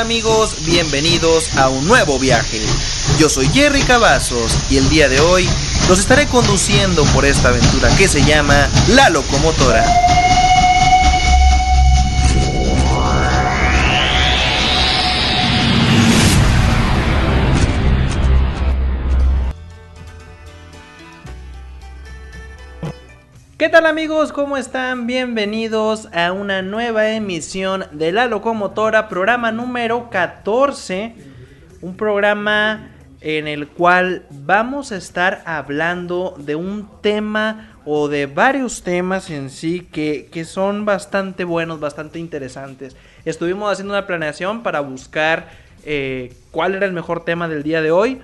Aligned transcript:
¿Qué 0.00 0.04
tal 0.04 0.12
amigos? 0.12 0.56
Bienvenidos 0.64 1.54
a 1.58 1.68
un 1.68 1.86
nuevo 1.86 2.18
viaje. 2.18 2.58
Yo 3.18 3.28
soy 3.28 3.48
Jerry 3.48 3.82
Cavazos 3.82 4.56
y 4.70 4.78
el 4.78 4.88
día 4.88 5.10
de 5.10 5.20
hoy 5.20 5.46
los 5.90 5.98
estaré 5.98 6.26
conduciendo 6.26 7.04
por 7.12 7.26
esta 7.26 7.50
aventura 7.50 7.94
que 7.98 8.08
se 8.08 8.24
llama 8.24 8.70
La 8.88 9.10
Locomotora. 9.10 9.84
Tal 23.80 23.86
amigos? 23.86 24.30
¿Cómo 24.34 24.58
están? 24.58 25.06
Bienvenidos 25.06 26.10
a 26.12 26.32
una 26.32 26.60
nueva 26.60 27.12
emisión 27.12 27.86
de 27.92 28.12
La 28.12 28.26
Locomotora, 28.26 29.08
programa 29.08 29.52
número 29.52 30.10
14. 30.10 31.14
Un 31.80 31.96
programa 31.96 32.90
en 33.22 33.48
el 33.48 33.68
cual 33.68 34.26
vamos 34.28 34.92
a 34.92 34.98
estar 34.98 35.42
hablando 35.46 36.34
de 36.36 36.56
un 36.56 36.90
tema 37.00 37.78
o 37.86 38.08
de 38.08 38.26
varios 38.26 38.82
temas 38.82 39.30
en 39.30 39.48
sí 39.48 39.88
que, 39.90 40.28
que 40.30 40.44
son 40.44 40.84
bastante 40.84 41.44
buenos, 41.44 41.80
bastante 41.80 42.18
interesantes. 42.18 42.98
Estuvimos 43.24 43.72
haciendo 43.72 43.94
una 43.94 44.06
planeación 44.06 44.62
para 44.62 44.80
buscar 44.80 45.48
eh, 45.86 46.34
cuál 46.50 46.74
era 46.74 46.84
el 46.84 46.92
mejor 46.92 47.24
tema 47.24 47.48
del 47.48 47.62
día 47.62 47.80
de 47.80 47.92
hoy 47.92 48.20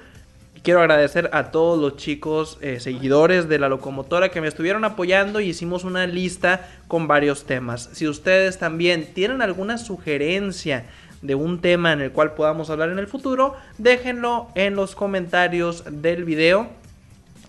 quiero 0.66 0.80
agradecer 0.80 1.30
a 1.32 1.52
todos 1.52 1.78
los 1.80 1.96
chicos 1.96 2.58
eh, 2.60 2.80
seguidores 2.80 3.48
de 3.48 3.60
la 3.60 3.68
locomotora 3.68 4.30
que 4.30 4.40
me 4.40 4.48
estuvieron 4.48 4.84
apoyando 4.84 5.38
y 5.38 5.50
hicimos 5.50 5.84
una 5.84 6.08
lista 6.08 6.68
con 6.88 7.06
varios 7.06 7.44
temas. 7.44 7.88
Si 7.92 8.08
ustedes 8.08 8.58
también 8.58 9.14
tienen 9.14 9.42
alguna 9.42 9.78
sugerencia 9.78 10.86
de 11.22 11.36
un 11.36 11.60
tema 11.60 11.92
en 11.92 12.00
el 12.00 12.10
cual 12.10 12.34
podamos 12.34 12.68
hablar 12.68 12.90
en 12.90 12.98
el 12.98 13.06
futuro, 13.06 13.54
déjenlo 13.78 14.48
en 14.56 14.74
los 14.74 14.96
comentarios 14.96 15.84
del 15.88 16.24
video. 16.24 16.68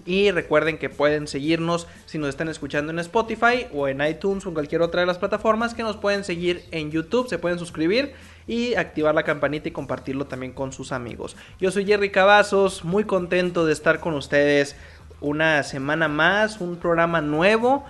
Y 0.08 0.31
recuerden 0.31 0.77
que 0.77 0.89
pueden 0.89 1.27
seguirnos 1.27 1.86
si 2.05 2.17
nos 2.17 2.30
están 2.30 2.47
escuchando 2.47 2.94
en 2.94 3.00
Spotify 3.00 3.67
o 3.73 3.89
en 3.89 4.02
iTunes 4.02 4.45
o 4.45 4.50
en 4.50 4.53
cualquier 4.53 4.81
otra 4.81 5.02
de 5.02 5.05
las 5.05 5.17
plataformas 5.17 5.73
que 5.73 5.83
nos 5.83 5.97
pueden 5.97 6.23
seguir 6.23 6.63
en 6.72 6.91
YouTube, 6.91 7.27
se 7.27 7.38
pueden 7.38 7.59
suscribir 7.59 8.13
y 8.47 8.75
activar 8.75 9.13
la 9.13 9.23
campanita 9.23 9.67
y 9.67 9.73
compartirlo 9.73 10.25
también 10.25 10.53
con 10.53 10.72
sus 10.72 10.94
amigos. 10.94 11.35
Yo 11.59 11.72
soy 11.72 11.85
Jerry 11.85 12.09
Cavazos, 12.09 12.85
muy 12.85 13.03
contento 13.03 13.66
de 13.66 13.73
estar 13.73 14.00
con 14.00 14.13
ustedes 14.13 14.78
una 15.19 15.61
semana 15.63 16.08
más, 16.08 16.61
un 16.61 16.78
programa 16.78 17.19
nuevo. 17.19 17.83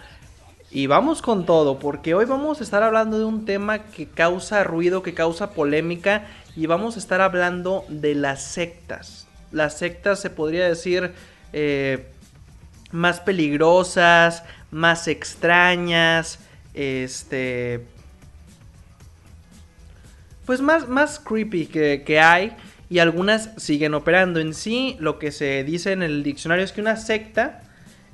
Y 0.72 0.88
vamos 0.88 1.22
con 1.22 1.45
todo, 1.45 1.78
porque 1.78 2.16
hoy 2.16 2.26
vamos 2.26 2.62
a 2.62 2.64
estar 2.64 2.82
hablando 2.82 3.20
de 3.20 3.26
un 3.26 3.45
tema 3.45 3.84
que 3.84 4.08
causa 4.08 4.64
ruido, 4.64 5.04
que 5.04 5.14
causa 5.14 5.52
polémica, 5.52 6.26
y 6.56 6.66
vamos 6.66 6.95
a 6.95 7.00
estar 7.00 7.22
hablando 7.22 7.86
de 7.90 8.16
las 8.16 8.44
sectas. 8.44 9.28
Las 9.52 9.78
sectas 9.78 10.20
se 10.20 10.30
podría 10.30 10.68
decir 10.68 11.14
eh, 11.53 12.08
más 12.92 13.20
peligrosas, 13.20 14.44
más 14.72 15.08
extrañas, 15.08 16.39
este, 16.73 17.86
pues 20.45 20.62
más, 20.62 20.88
más 20.88 21.20
creepy 21.20 21.66
que, 21.66 22.04
que 22.06 22.20
hay 22.20 22.56
y 22.89 23.00
algunas 23.00 23.50
siguen 23.58 23.94
operando. 23.94 24.39
En 24.39 24.54
sí, 24.54 24.95
lo 25.00 25.20
que 25.20 25.31
se 25.31 25.64
dice 25.64 25.92
en 25.92 26.04
el 26.04 26.23
diccionario 26.23 26.64
es 26.64 26.72
que 26.72 26.81
una 26.81 26.95
secta 26.95 27.64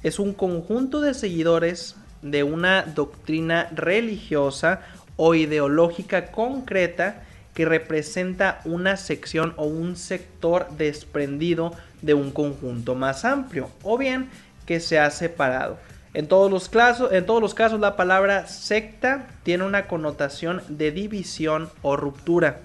es 0.02 0.20
un 0.20 0.34
conjunto 0.34 1.02
de 1.02 1.14
seguidores 1.14 1.96
de 2.22 2.44
una 2.44 2.84
doctrina 2.84 3.70
religiosa 3.74 4.82
o 5.16 5.36
ideológica 5.36 6.32
concreta 6.32 7.24
que 7.54 7.66
representa 7.66 8.62
una 8.66 8.98
sección 8.98 9.54
o 9.58 9.66
un 9.66 9.96
sector 9.96 10.70
desprendido 10.78 11.74
de 12.04 12.14
un 12.14 12.30
conjunto 12.32 12.94
más 12.94 13.26
amplio 13.26 13.72
o 13.82 13.98
bien 13.98 14.30
que 14.68 14.80
se 14.80 15.00
ha 15.00 15.10
separado. 15.10 15.78
En 16.14 16.28
todos 16.28 16.52
los 16.52 16.70
casos, 16.70 17.12
en 17.12 17.26
todos 17.26 17.42
los 17.42 17.56
casos 17.56 17.80
la 17.80 17.96
palabra 17.96 18.46
secta 18.48 19.28
tiene 19.42 19.64
una 19.64 19.88
connotación 19.88 20.62
de 20.68 20.92
división 20.92 21.72
o 21.82 21.96
ruptura. 21.96 22.60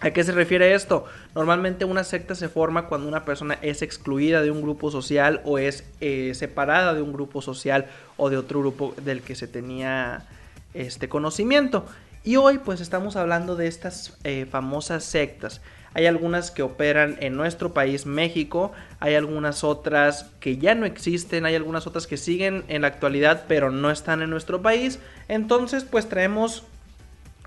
¿A 0.00 0.10
qué 0.10 0.22
se 0.24 0.32
refiere 0.32 0.74
esto? 0.74 1.06
Normalmente 1.34 1.86
una 1.86 2.04
secta 2.04 2.34
se 2.34 2.50
forma 2.50 2.86
cuando 2.86 3.08
una 3.08 3.24
persona 3.24 3.58
es 3.62 3.80
excluida 3.80 4.42
de 4.42 4.50
un 4.50 4.60
grupo 4.60 4.90
social 4.90 5.40
o 5.46 5.56
es 5.56 5.84
eh, 6.02 6.32
separada 6.34 6.92
de 6.92 7.00
un 7.00 7.14
grupo 7.14 7.40
social 7.40 7.86
o 8.18 8.28
de 8.28 8.36
otro 8.36 8.60
grupo 8.60 8.94
del 9.02 9.22
que 9.22 9.34
se 9.34 9.48
tenía 9.48 10.26
este 10.74 11.08
conocimiento. 11.08 11.86
Y 12.24 12.36
hoy 12.36 12.58
pues 12.58 12.82
estamos 12.82 13.16
hablando 13.16 13.56
de 13.56 13.68
estas 13.68 14.18
eh, 14.24 14.46
famosas 14.50 15.02
sectas. 15.04 15.62
Hay 15.96 16.04
algunas 16.04 16.50
que 16.50 16.62
operan 16.62 17.16
en 17.20 17.38
nuestro 17.38 17.72
país, 17.72 18.04
México. 18.04 18.72
Hay 19.00 19.14
algunas 19.14 19.64
otras 19.64 20.26
que 20.40 20.58
ya 20.58 20.74
no 20.74 20.84
existen. 20.84 21.46
Hay 21.46 21.54
algunas 21.54 21.86
otras 21.86 22.06
que 22.06 22.18
siguen 22.18 22.64
en 22.68 22.82
la 22.82 22.88
actualidad, 22.88 23.44
pero 23.48 23.70
no 23.70 23.90
están 23.90 24.20
en 24.20 24.28
nuestro 24.28 24.60
país. 24.60 24.98
Entonces, 25.26 25.84
pues 25.84 26.06
traemos 26.06 26.64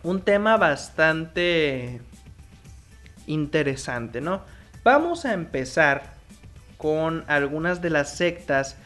un 0.01 0.21
tema 0.21 0.57
bastante 0.57 2.01
interesante, 3.27 4.19
¿no? 4.19 4.41
Vamos 4.83 5.25
a 5.25 5.33
empezar 5.33 6.15
con 6.79 7.25
algunas 7.27 7.83
de 7.83 7.91
las 7.91 8.17
sectas 8.17 8.77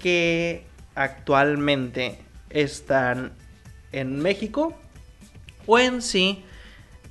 que 0.00 0.66
actualmente 0.96 2.18
están 2.50 3.30
en 3.92 4.18
México 4.18 4.74
o 5.64 5.78
en 5.78 6.02
sí 6.02 6.42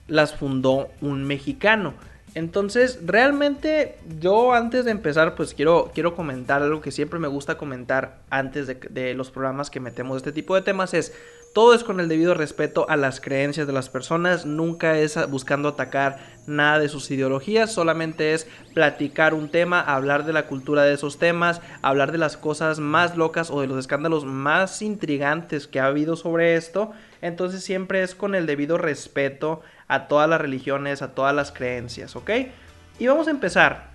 las 0.07 0.35
fundó 0.35 0.89
un 1.01 1.23
mexicano. 1.23 1.93
Entonces, 2.35 2.99
realmente 3.05 3.97
yo 4.19 4.53
antes 4.53 4.83
de 4.83 4.91
empezar, 4.91 5.35
pues 5.35 5.53
quiero, 5.53 5.91
quiero 5.93 6.15
comentar 6.15 6.61
algo 6.61 6.81
que 6.81 6.91
siempre 6.91 7.17
me 7.17 7.29
gusta 7.29 7.57
comentar 7.57 8.19
antes 8.29 8.67
de, 8.67 9.13
los 9.13 9.31
programas 9.31 9.69
que 9.69 9.79
metemos 9.79 10.17
este 10.17 10.33
tipo 10.33 10.53
de 10.53 10.61
temas, 10.61 10.93
es 10.93 11.13
todo 11.53 11.73
es 11.73 11.85
con 11.85 12.01
el 12.01 12.09
debido 12.09 12.33
respeto 12.33 12.85
a 12.89 12.97
las 12.97 13.21
creencias 13.21 13.65
de 13.65 13.71
las 13.71 13.87
personas, 13.87 14.45
nunca 14.45 14.99
es 14.99 15.17
buscando 15.29 15.69
atacar 15.69 16.17
nada 16.45 16.79
de 16.79 16.89
sus 16.89 17.09
ideologías, 17.09 17.71
solamente 17.71 18.33
es 18.33 18.45
platicar 18.73 19.33
un 19.33 19.47
tema, 19.47 19.79
hablar 19.79 20.25
de 20.25 20.33
la 20.33 20.47
cultura 20.47 20.83
de 20.83 20.95
esos 20.95 21.17
temas, 21.17 21.61
hablar 21.81 22.11
de 22.11 22.17
las 22.17 22.35
cosas 22.35 22.81
más 22.81 23.15
locas 23.15 23.49
o 23.49 23.61
de 23.61 23.67
los 23.67 23.79
escándalos 23.79 24.25
más 24.25 24.81
intrigantes 24.81 25.67
que 25.67 25.79
ha 25.79 25.85
habido 25.85 26.17
sobre 26.17 26.57
esto. 26.57 26.91
Entonces 27.21 27.63
siempre 27.63 28.03
es 28.03 28.13
con 28.13 28.35
el 28.35 28.45
debido 28.45 28.77
respeto 28.77 29.61
a 29.87 30.07
todas 30.07 30.29
las 30.29 30.41
religiones, 30.41 31.01
a 31.01 31.13
todas 31.13 31.35
las 31.35 31.51
creencias, 31.51 32.15
¿ok? 32.15 32.31
Y 32.99 33.07
vamos 33.07 33.27
a 33.27 33.31
empezar 33.31 33.89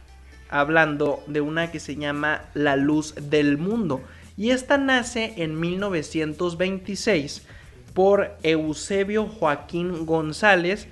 hablando 0.50 1.22
de 1.26 1.40
una 1.40 1.70
que 1.70 1.80
se 1.80 1.96
llama 1.96 2.42
La 2.54 2.76
Luz 2.76 3.14
del 3.20 3.56
Mundo. 3.58 4.02
Y 4.36 4.50
esta 4.50 4.78
nace 4.78 5.34
en 5.36 5.58
1926 5.58 7.46
por 7.94 8.36
Eusebio 8.42 9.26
Joaquín 9.26 10.06
González, 10.06 10.88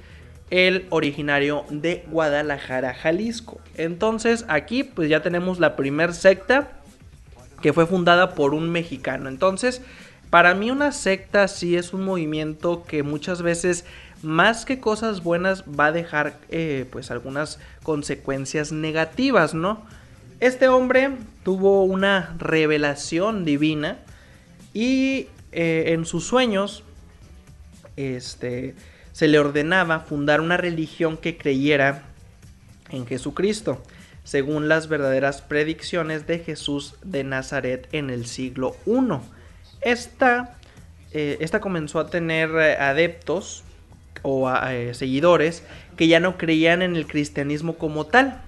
el 0.51 0.87
originario 0.91 1.65
de 1.71 2.05
Guadalajara, 2.09 2.95
Jalisco. 2.95 3.61
Entonces 3.77 4.45
aquí 4.49 4.83
pues 4.83 5.09
ya 5.09 5.23
tenemos 5.23 5.61
la 5.61 5.77
primer 5.77 6.15
secta 6.15 6.73
que 7.61 7.73
fue 7.73 7.87
fundada 7.87 8.35
por 8.35 8.55
un 8.55 8.71
mexicano. 8.71 9.29
Entonces, 9.29 9.83
para 10.31 10.55
mí 10.55 10.71
una 10.71 10.93
secta 10.93 11.49
sí 11.49 11.77
es 11.77 11.93
un 11.93 12.05
movimiento 12.05 12.85
que 12.85 13.03
muchas 13.03 13.43
veces 13.43 13.85
más 14.23 14.65
que 14.65 14.81
cosas 14.81 15.23
buenas 15.23 15.65
va 15.65 15.87
a 15.87 15.93
dejar 15.93 16.39
eh, 16.49 16.87
pues 16.91 17.11
algunas 17.11 17.59
consecuencias 17.83 18.73
negativas, 18.73 19.55
¿no? 19.55 19.87
Este 20.41 20.69
hombre 20.69 21.11
tuvo 21.45 21.85
una 21.85 22.35
revelación 22.39 23.45
divina 23.45 23.99
y 24.73 25.29
eh, 25.53 25.85
en 25.89 26.05
sus 26.05 26.27
sueños 26.27 26.85
este, 27.97 28.75
se 29.13 29.29
le 29.29 29.39
ordenaba 29.39 30.01
fundar 30.01 30.41
una 30.41 30.57
religión 30.57 31.17
que 31.17 31.37
creyera 31.37 32.05
en 32.91 33.07
Jesucristo, 33.07 33.83
según 34.25 34.69
las 34.69 34.89
verdaderas 34.89 35.43
predicciones 35.43 36.27
de 36.27 36.39
Jesús 36.39 36.95
de 37.03 37.25
Nazaret 37.25 37.89
en 37.93 38.11
el 38.11 38.27
siglo 38.27 38.77
I. 38.87 39.19
Esta, 39.81 40.57
eh, 41.13 41.39
esta 41.41 41.61
comenzó 41.61 41.99
a 41.99 42.11
tener 42.11 42.51
adeptos 42.57 43.65
o 44.23 44.51
eh, 44.51 44.95
seguidores 44.95 45.63
que 45.97 46.09
ya 46.09 46.21
no 46.21 46.37
creían 46.37 46.83
en 46.83 46.97
el 46.97 47.07
cristianismo 47.07 47.75
como 47.75 48.07
tal 48.07 48.41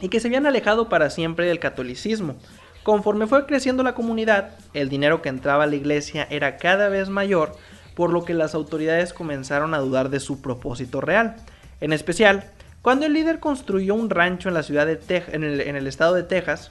y 0.00 0.08
que 0.08 0.20
se 0.20 0.28
habían 0.28 0.46
alejado 0.46 0.88
para 0.88 1.10
siempre 1.10 1.46
del 1.46 1.58
catolicismo. 1.58 2.36
Conforme 2.82 3.26
fue 3.26 3.46
creciendo 3.46 3.82
la 3.82 3.94
comunidad, 3.94 4.50
el 4.72 4.88
dinero 4.88 5.22
que 5.22 5.28
entraba 5.28 5.64
a 5.64 5.66
la 5.66 5.76
iglesia 5.76 6.26
era 6.30 6.56
cada 6.56 6.88
vez 6.88 7.08
mayor, 7.08 7.56
por 7.94 8.12
lo 8.12 8.24
que 8.24 8.34
las 8.34 8.54
autoridades 8.54 9.12
comenzaron 9.12 9.74
a 9.74 9.78
dudar 9.78 10.10
de 10.10 10.20
su 10.20 10.40
propósito 10.40 11.00
real. 11.00 11.36
En 11.80 11.92
especial, 11.92 12.44
cuando 12.82 13.06
el 13.06 13.14
líder 13.14 13.40
construyó 13.40 13.94
un 13.94 14.10
rancho 14.10 14.48
en 14.48 14.54
la 14.54 14.62
ciudad 14.62 14.86
de 14.86 14.96
Texas, 14.96 15.34
en 15.34 15.42
el, 15.42 15.60
en 15.62 15.74
el 15.74 15.86
estado 15.86 16.14
de 16.14 16.22
Texas, 16.22 16.70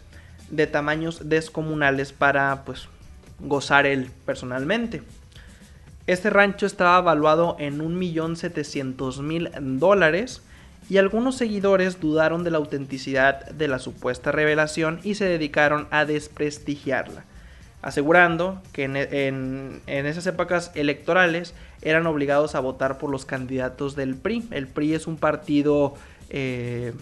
de 0.50 0.68
tamaños 0.68 1.28
descomunales 1.28 2.14
para 2.14 2.64
pues 2.64 2.88
gozar 3.40 3.86
él 3.86 4.10
personalmente. 4.26 5.02
Este 6.08 6.30
rancho 6.30 6.68
estaba 6.68 7.02
valuado 7.02 7.56
en 7.60 7.80
1.700.000 7.80 9.80
dólares 9.80 10.44
y 10.88 10.98
algunos 10.98 11.36
seguidores 11.36 12.00
dudaron 12.00 12.44
de 12.44 12.52
la 12.52 12.58
autenticidad 12.58 13.48
de 13.48 13.68
la 13.68 13.80
supuesta 13.80 14.32
revelación 14.32 15.00
y 15.04 15.16
se 15.16 15.26
dedicaron 15.26 15.88
a 15.90 16.06
desprestigiarla, 16.06 17.26
asegurando 17.82 18.62
que 18.72 18.84
en, 18.84 19.82
esas 19.88 20.28
épocas 20.28 20.72
electorales 20.76 21.56
eran 21.82 22.06
obligados 22.06 22.54
a 22.54 22.60
votar 22.60 23.00
por 23.00 23.10
los 23.10 23.26
candidatos 23.26 23.96
del 23.96 24.16
PRI. 24.16 24.48
El 24.52 24.68
PRI 24.68 24.94
es 24.94 25.08
un 25.08 25.18
partido 25.18 25.96
eh, 26.30 26.94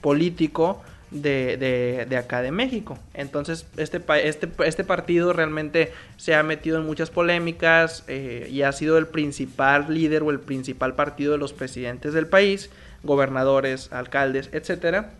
político 0.00 0.80
de, 1.12 2.06
de, 2.08 2.16
acá 2.16 2.42
de 2.42 2.50
México. 2.50 2.98
Entonces, 3.14 3.66
este, 3.76 4.02
este, 4.24 4.48
este, 4.64 4.84
partido 4.84 5.32
realmente 5.32 5.92
se 6.16 6.34
ha 6.34 6.42
metido 6.42 6.78
en 6.78 6.86
muchas 6.86 7.10
polémicas 7.10 8.04
eh, 8.08 8.48
y 8.50 8.62
ha 8.62 8.72
sido 8.72 8.98
el 8.98 9.06
principal 9.06 9.92
líder 9.92 10.22
o 10.22 10.30
el 10.30 10.40
principal 10.40 10.94
partido 10.94 11.32
de 11.32 11.38
los 11.38 11.52
presidentes 11.52 12.14
del 12.14 12.26
país, 12.26 12.70
gobernadores, 13.02 13.92
alcaldes, 13.92 14.48
etcétera. 14.52 15.10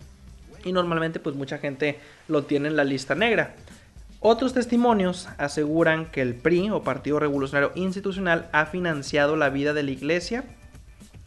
Y 0.64 0.72
normalmente, 0.72 1.20
pues 1.20 1.36
mucha 1.36 1.58
gente 1.58 1.98
lo 2.28 2.44
tiene 2.44 2.68
en 2.68 2.76
la 2.76 2.84
lista 2.84 3.14
negra. 3.14 3.54
Otros 4.20 4.54
testimonios 4.54 5.28
aseguran 5.36 6.06
que 6.06 6.22
el 6.22 6.36
PRI 6.36 6.70
o 6.70 6.84
Partido 6.84 7.18
Revolucionario 7.18 7.72
Institucional 7.74 8.48
ha 8.52 8.66
financiado 8.66 9.34
la 9.34 9.50
vida 9.50 9.72
de 9.72 9.82
la 9.82 9.90
iglesia, 9.90 10.44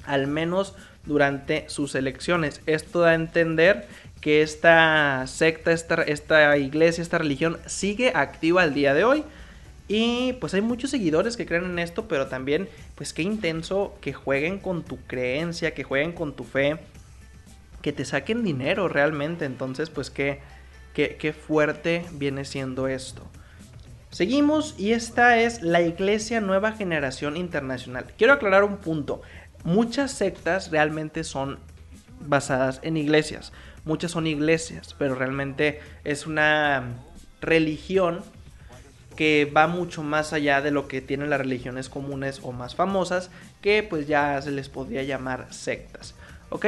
al 0.05 0.27
menos 0.27 0.75
durante 1.05 1.67
sus 1.69 1.93
elecciones. 1.95 2.61
Esto 2.65 3.01
da 3.01 3.09
a 3.09 3.15
entender 3.15 3.87
que 4.25 4.41
esta 4.41 5.27
secta, 5.27 5.71
esta, 5.71 6.01
esta 6.01 6.57
iglesia, 6.57 7.03
esta 7.03 7.19
religión 7.19 7.59
sigue 7.67 8.11
activa 8.15 8.63
al 8.63 8.73
día 8.73 8.95
de 8.95 9.03
hoy. 9.03 9.23
Y 9.87 10.33
pues 10.41 10.55
hay 10.55 10.61
muchos 10.61 10.89
seguidores 10.89 11.37
que 11.37 11.45
creen 11.45 11.65
en 11.65 11.77
esto, 11.77 12.07
pero 12.07 12.25
también 12.25 12.67
pues 12.95 13.13
qué 13.13 13.21
intenso 13.21 13.95
que 14.01 14.13
jueguen 14.13 14.57
con 14.57 14.81
tu 14.81 14.97
creencia, 15.05 15.75
que 15.75 15.83
jueguen 15.83 16.11
con 16.11 16.35
tu 16.35 16.43
fe, 16.43 16.79
que 17.83 17.93
te 17.93 18.03
saquen 18.03 18.43
dinero 18.43 18.87
realmente. 18.87 19.45
Entonces 19.45 19.91
pues 19.91 20.09
qué, 20.09 20.39
qué, 20.95 21.17
qué 21.17 21.31
fuerte 21.31 22.03
viene 22.13 22.45
siendo 22.45 22.87
esto. 22.87 23.21
Seguimos 24.09 24.73
y 24.79 24.93
esta 24.93 25.37
es 25.37 25.61
la 25.61 25.83
Iglesia 25.83 26.41
Nueva 26.41 26.71
Generación 26.71 27.37
Internacional. 27.37 28.07
Quiero 28.17 28.33
aclarar 28.33 28.63
un 28.63 28.77
punto. 28.77 29.21
Muchas 29.63 30.09
sectas 30.13 30.71
realmente 30.71 31.23
son 31.23 31.59
basadas 32.21 32.79
en 32.81 32.97
iglesias 32.97 33.53
muchas 33.85 34.11
son 34.11 34.27
iglesias, 34.27 34.95
pero 34.97 35.15
realmente 35.15 35.79
es 36.03 36.25
una 36.27 36.83
religión 37.41 38.21
que 39.15 39.45
va 39.45 39.67
mucho 39.67 40.03
más 40.03 40.33
allá 40.33 40.61
de 40.61 40.71
lo 40.71 40.87
que 40.87 41.01
tienen 41.01 41.29
las 41.29 41.39
religiones 41.39 41.87
comunes 41.87 42.41
o 42.43 42.51
más 42.51 42.75
famosas, 42.75 43.29
que 43.61 43.81
pues 43.81 44.07
ya 44.07 44.41
se 44.41 44.51
les 44.51 44.67
podría 44.67 45.03
llamar 45.03 45.47
sectas. 45.51 46.15
¿Ok? 46.49 46.65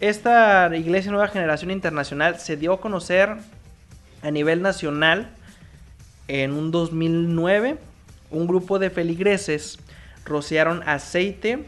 Esta 0.00 0.70
Iglesia 0.74 1.10
Nueva 1.10 1.28
Generación 1.28 1.70
Internacional 1.70 2.38
se 2.38 2.56
dio 2.56 2.74
a 2.74 2.80
conocer 2.80 3.36
a 4.22 4.30
nivel 4.30 4.62
nacional 4.62 5.30
en 6.28 6.52
un 6.52 6.70
2009. 6.70 7.78
Un 8.30 8.46
grupo 8.46 8.78
de 8.78 8.90
feligreses 8.90 9.78
rociaron 10.24 10.82
aceite 10.88 11.64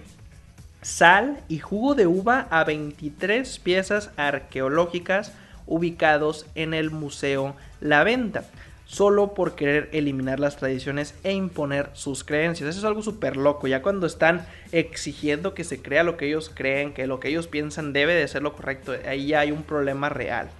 sal 0.84 1.40
y 1.48 1.60
jugo 1.60 1.94
de 1.94 2.06
uva 2.06 2.46
a 2.50 2.62
23 2.62 3.58
piezas 3.60 4.10
arqueológicas 4.18 5.32
ubicados 5.66 6.46
en 6.54 6.74
el 6.74 6.90
Museo 6.90 7.56
La 7.80 8.04
Venta, 8.04 8.44
solo 8.84 9.32
por 9.32 9.54
querer 9.54 9.88
eliminar 9.92 10.40
las 10.40 10.58
tradiciones 10.58 11.14
e 11.24 11.32
imponer 11.32 11.88
sus 11.94 12.22
creencias. 12.22 12.68
Eso 12.68 12.80
es 12.80 12.84
algo 12.84 13.02
súper 13.02 13.38
loco, 13.38 13.66
ya 13.66 13.80
cuando 13.80 14.06
están 14.06 14.46
exigiendo 14.72 15.54
que 15.54 15.64
se 15.64 15.80
crea 15.80 16.02
lo 16.02 16.18
que 16.18 16.26
ellos 16.26 16.52
creen, 16.54 16.92
que 16.92 17.06
lo 17.06 17.18
que 17.18 17.28
ellos 17.28 17.48
piensan 17.48 17.94
debe 17.94 18.14
de 18.14 18.28
ser 18.28 18.42
lo 18.42 18.52
correcto, 18.52 18.92
ahí 19.08 19.28
ya 19.28 19.40
hay 19.40 19.52
un 19.52 19.62
problema 19.62 20.10
real. 20.10 20.50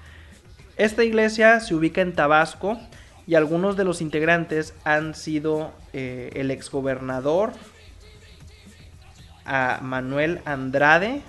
Esta 0.78 1.04
iglesia 1.04 1.60
se 1.60 1.74
ubica 1.74 2.00
en 2.00 2.14
Tabasco 2.14 2.80
y 3.26 3.34
algunos 3.34 3.76
de 3.76 3.84
los 3.84 4.00
integrantes 4.00 4.72
han 4.84 5.14
sido 5.14 5.72
eh, 5.92 6.30
el 6.34 6.50
exgobernador 6.50 7.52
a 9.44 9.81
Manuel 9.82 10.41
Andrade 10.44 11.23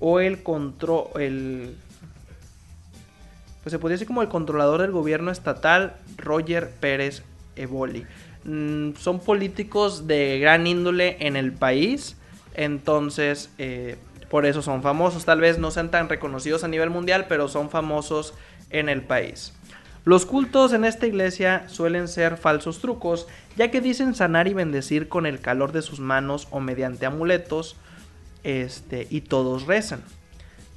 o 0.00 0.20
el 0.20 0.42
control 0.42 1.06
el 1.20 1.76
pues 3.62 3.70
se 3.70 3.78
podría 3.78 3.94
decir 3.94 4.08
como 4.08 4.22
el 4.22 4.28
controlador 4.28 4.82
del 4.82 4.90
gobierno 4.90 5.30
estatal 5.30 5.94
Roger 6.16 6.70
Pérez 6.80 7.22
Evoli. 7.54 8.04
Mm, 8.44 8.94
son 8.96 9.20
políticos 9.20 10.08
de 10.08 10.40
gran 10.40 10.66
índole 10.66 11.16
en 11.20 11.36
el 11.36 11.52
país, 11.52 12.16
entonces 12.54 13.50
eh, 13.58 13.98
por 14.28 14.46
eso 14.46 14.62
son 14.62 14.82
famosos. 14.82 15.24
Tal 15.24 15.40
vez 15.40 15.58
no 15.58 15.70
sean 15.70 15.92
tan 15.92 16.08
reconocidos 16.08 16.64
a 16.64 16.68
nivel 16.68 16.90
mundial, 16.90 17.26
pero 17.28 17.46
son 17.46 17.70
famosos 17.70 18.34
en 18.70 18.88
el 18.88 19.02
país. 19.02 19.54
Los 20.04 20.26
cultos 20.26 20.72
en 20.72 20.84
esta 20.84 21.06
iglesia 21.06 21.68
suelen 21.68 22.08
ser 22.08 22.36
falsos 22.36 22.80
trucos, 22.80 23.28
ya 23.56 23.70
que 23.70 23.80
dicen 23.80 24.14
sanar 24.14 24.48
y 24.48 24.54
bendecir 24.54 25.08
con 25.08 25.26
el 25.26 25.40
calor 25.40 25.72
de 25.72 25.82
sus 25.82 26.00
manos 26.00 26.48
o 26.50 26.60
mediante 26.60 27.06
amuletos, 27.06 27.76
este, 28.44 29.06
y 29.10 29.22
todos 29.22 29.66
rezan. 29.66 30.02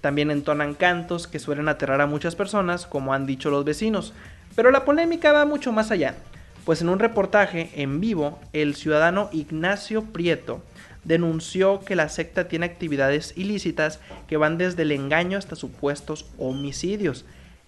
También 0.01 0.29
entonan 0.29 0.75
cantos 0.75 1.27
que 1.27 1.39
suelen 1.39 1.67
aterrar 1.67 2.01
a 2.01 2.07
muchas 2.07 2.35
personas, 2.35 2.85
como 2.85 3.13
han 3.13 3.25
dicho 3.25 3.49
los 3.49 3.65
vecinos. 3.65 4.13
Pero 4.55 4.71
la 4.71 4.85
polémica 4.85 5.31
va 5.31 5.45
mucho 5.45 5.71
más 5.71 5.91
allá, 5.91 6.15
pues 6.63 6.81
en 6.81 6.89
un 6.89 6.99
reportaje 6.99 7.71
en 7.75 7.99
vivo, 7.99 8.39
el 8.53 8.75
ciudadano 8.75 9.29
Ignacio 9.31 10.03
Prieto 10.03 10.63
denunció 11.03 11.81
que 11.81 11.95
la 11.95 12.09
secta 12.09 12.47
tiene 12.47 12.65
actividades 12.65 13.33
ilícitas 13.37 13.99
que 14.27 14.37
van 14.37 14.57
desde 14.57 14.81
el 14.81 14.91
engaño 14.91 15.37
hasta 15.37 15.55
supuestos 15.55 16.25
homicidios, 16.37 17.25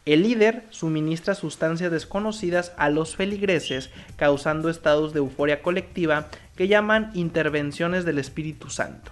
el 0.08 0.24
líder 0.24 0.64
suministra 0.70 1.36
sustancias 1.36 1.92
desconocidas 1.92 2.72
a 2.78 2.90
los 2.90 3.18
feligreses, 3.18 3.90
causando 4.16 4.70
estados 4.70 5.12
de 5.12 5.20
euforia 5.20 5.62
colectiva 5.62 6.28
que 6.56 6.70
llaman 6.70 7.12
intervenciones 7.14 8.06
del 8.06 8.18
Espíritu 8.18 8.70
Santo. 8.70 9.12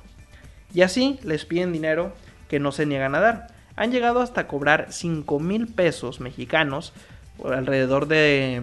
Y 0.73 0.83
así 0.83 1.19
les 1.23 1.43
piden 1.43 1.73
dinero 1.73 2.13
que 2.47 2.61
no 2.61 2.71
se 2.71 2.85
niegan 2.85 3.13
a 3.13 3.19
dar. 3.19 3.47
Han 3.75 3.91
llegado 3.91 4.21
hasta 4.21 4.47
cobrar 4.47 4.87
5 4.91 5.37
mil 5.39 5.67
pesos 5.67 6.21
mexicanos, 6.21 6.93
por 7.37 7.53
alrededor 7.53 8.07
de 8.07 8.61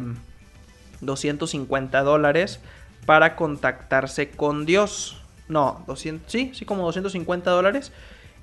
250 1.03 2.03
dólares, 2.03 2.61
para 3.05 3.37
contactarse 3.37 4.31
con 4.31 4.65
Dios. 4.65 5.21
No, 5.49 5.85
200, 5.87 6.33
sí, 6.33 6.51
sí, 6.55 6.65
como 6.65 6.85
250 6.85 7.51
dólares 7.51 7.93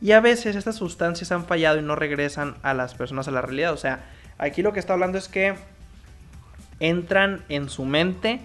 y 0.02 0.12
a 0.14 0.22
veces 0.22 0.56
estas 0.56 0.76
sustancias 0.76 1.32
han 1.32 1.46
fallado 1.46 1.80
y 1.80 1.82
no 1.82 1.96
regresan 1.96 2.56
a 2.64 2.74
las 2.74 2.94
personas 2.94 3.28
a 3.28 3.32
la 3.32 3.42
realidad. 3.42 3.74
O 3.74 3.78
sea, 3.78 4.06
aquí 4.38 4.62
lo 4.62 4.74
que 4.74 4.80
está 4.80 4.94
hablando 4.94 5.18
es 5.18 5.28
que 5.28 5.56
entran 6.80 7.44
en 7.50 7.70
su 7.70 7.86
mente, 7.86 8.40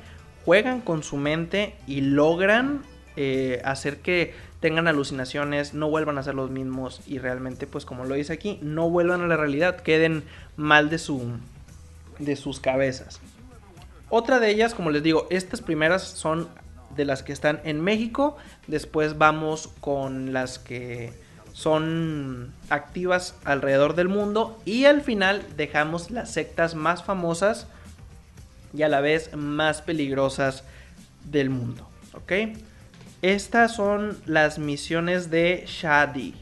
juegan 0.44 0.80
con 0.80 1.02
su 1.02 1.16
mente 1.16 1.76
y 1.86 2.00
logran 2.00 2.82
eh, 3.16 3.62
hacer 3.64 3.98
que 3.98 4.34
tengan 4.58 4.88
alucinaciones, 4.88 5.74
no 5.74 5.88
vuelvan 5.90 6.18
a 6.18 6.22
ser 6.22 6.34
los 6.34 6.50
mismos 6.50 7.02
y 7.06 7.18
realmente, 7.18 7.66
pues 7.66 7.84
como 7.84 8.04
lo 8.04 8.14
dice 8.14 8.32
aquí, 8.32 8.58
no 8.62 8.90
vuelvan 8.90 9.20
a 9.20 9.26
la 9.26 9.36
realidad, 9.36 9.76
queden 9.76 10.24
mal 10.56 10.90
de, 10.90 10.98
su, 10.98 11.36
de 12.18 12.34
sus 12.34 12.60
cabezas. 12.60 13.20
Otra 14.08 14.40
de 14.40 14.50
ellas, 14.50 14.74
como 14.74 14.90
les 14.90 15.02
digo, 15.02 15.26
estas 15.30 15.60
primeras 15.60 16.02
son 16.02 16.48
de 16.96 17.04
las 17.04 17.22
que 17.22 17.32
están 17.32 17.60
en 17.64 17.80
México, 17.80 18.36
después 18.66 19.18
vamos 19.18 19.68
con 19.80 20.32
las 20.32 20.58
que 20.58 21.12
son 21.54 22.52
activas 22.68 23.36
alrededor 23.44 23.94
del 23.94 24.08
mundo 24.08 24.60
y 24.64 24.86
al 24.86 25.02
final 25.02 25.42
dejamos 25.56 26.10
las 26.10 26.32
sectas 26.32 26.74
más 26.74 27.04
famosas 27.04 27.68
y 28.76 28.82
a 28.82 28.88
la 28.88 29.00
vez 29.00 29.34
más 29.36 29.80
peligrosas 29.80 30.64
del 31.24 31.50
mundo. 31.50 31.88
¿Ok? 32.12 32.32
Estas 33.22 33.76
son 33.76 34.18
las 34.26 34.58
misiones 34.58 35.30
de 35.30 35.64
Shadi. 35.66 36.34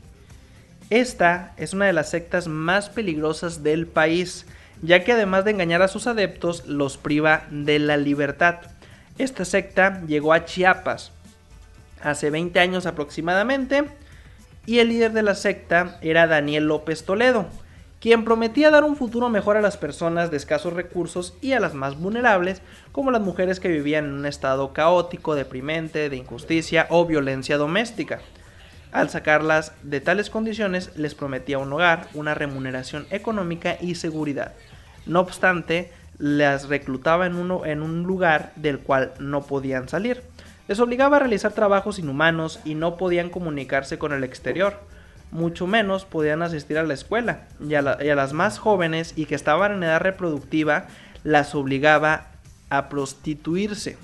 Esta 0.88 1.52
es 1.58 1.74
una 1.74 1.86
de 1.86 1.92
las 1.92 2.08
sectas 2.08 2.48
más 2.48 2.88
peligrosas 2.88 3.62
del 3.62 3.86
país, 3.86 4.46
ya 4.80 5.04
que 5.04 5.12
además 5.12 5.44
de 5.44 5.50
engañar 5.50 5.82
a 5.82 5.88
sus 5.88 6.06
adeptos, 6.06 6.66
los 6.66 6.96
priva 6.96 7.44
de 7.50 7.78
la 7.78 7.98
libertad. 7.98 8.60
Esta 9.18 9.44
secta 9.44 10.02
llegó 10.06 10.32
a 10.32 10.46
Chiapas 10.46 11.12
hace 12.02 12.30
20 12.30 12.58
años 12.58 12.86
aproximadamente 12.86 13.84
y 14.66 14.78
el 14.78 14.88
líder 14.88 15.12
de 15.12 15.22
la 15.22 15.34
secta 15.34 15.98
era 16.02 16.26
Daniel 16.26 16.66
López 16.66 17.04
Toledo, 17.04 17.46
quien 18.00 18.24
prometía 18.24 18.70
dar 18.70 18.84
un 18.84 18.96
futuro 18.96 19.28
mejor 19.28 19.56
a 19.56 19.60
las 19.60 19.76
personas 19.76 20.30
de 20.30 20.36
escasos 20.36 20.72
recursos 20.72 21.34
y 21.40 21.52
a 21.52 21.60
las 21.60 21.74
más 21.74 21.96
vulnerables, 21.96 22.60
como 22.90 23.12
las 23.12 23.20
mujeres 23.20 23.60
que 23.60 23.68
vivían 23.68 24.06
en 24.06 24.12
un 24.12 24.26
estado 24.26 24.72
caótico, 24.72 25.36
deprimente, 25.36 26.10
de 26.10 26.16
injusticia 26.16 26.86
o 26.90 27.06
violencia 27.06 27.56
doméstica. 27.58 28.20
Al 28.90 29.08
sacarlas 29.08 29.72
de 29.82 30.00
tales 30.00 30.30
condiciones, 30.30 30.96
les 30.96 31.14
prometía 31.14 31.58
un 31.58 31.72
hogar, 31.72 32.08
una 32.14 32.34
remuneración 32.34 33.06
económica 33.10 33.78
y 33.80 33.94
seguridad. 33.94 34.52
No 35.06 35.20
obstante, 35.20 35.92
las 36.18 36.68
reclutaba 36.68 37.26
en, 37.26 37.36
uno, 37.36 37.64
en 37.64 37.82
un 37.82 38.02
lugar 38.02 38.52
del 38.56 38.80
cual 38.80 39.12
no 39.18 39.42
podían 39.42 39.88
salir. 39.88 40.22
Les 40.72 40.80
obligaba 40.80 41.16
a 41.16 41.20
realizar 41.20 41.52
trabajos 41.52 41.98
inhumanos 41.98 42.58
y 42.64 42.74
no 42.74 42.96
podían 42.96 43.28
comunicarse 43.28 43.98
con 43.98 44.14
el 44.14 44.24
exterior. 44.24 44.80
Mucho 45.30 45.66
menos 45.66 46.06
podían 46.06 46.40
asistir 46.40 46.78
a 46.78 46.82
la 46.82 46.94
escuela. 46.94 47.42
Y 47.60 47.74
a, 47.74 47.82
las 47.82 48.32
más 48.32 48.58
jóvenes 48.58 49.12
y 49.14 49.26
que 49.26 49.34
estaban 49.34 49.72
en 49.72 49.82
edad 49.82 50.00
reproductiva 50.00 50.86
las 51.24 51.54
obligaba 51.54 52.28
a 52.70 52.88
prostituirse. 52.88 53.98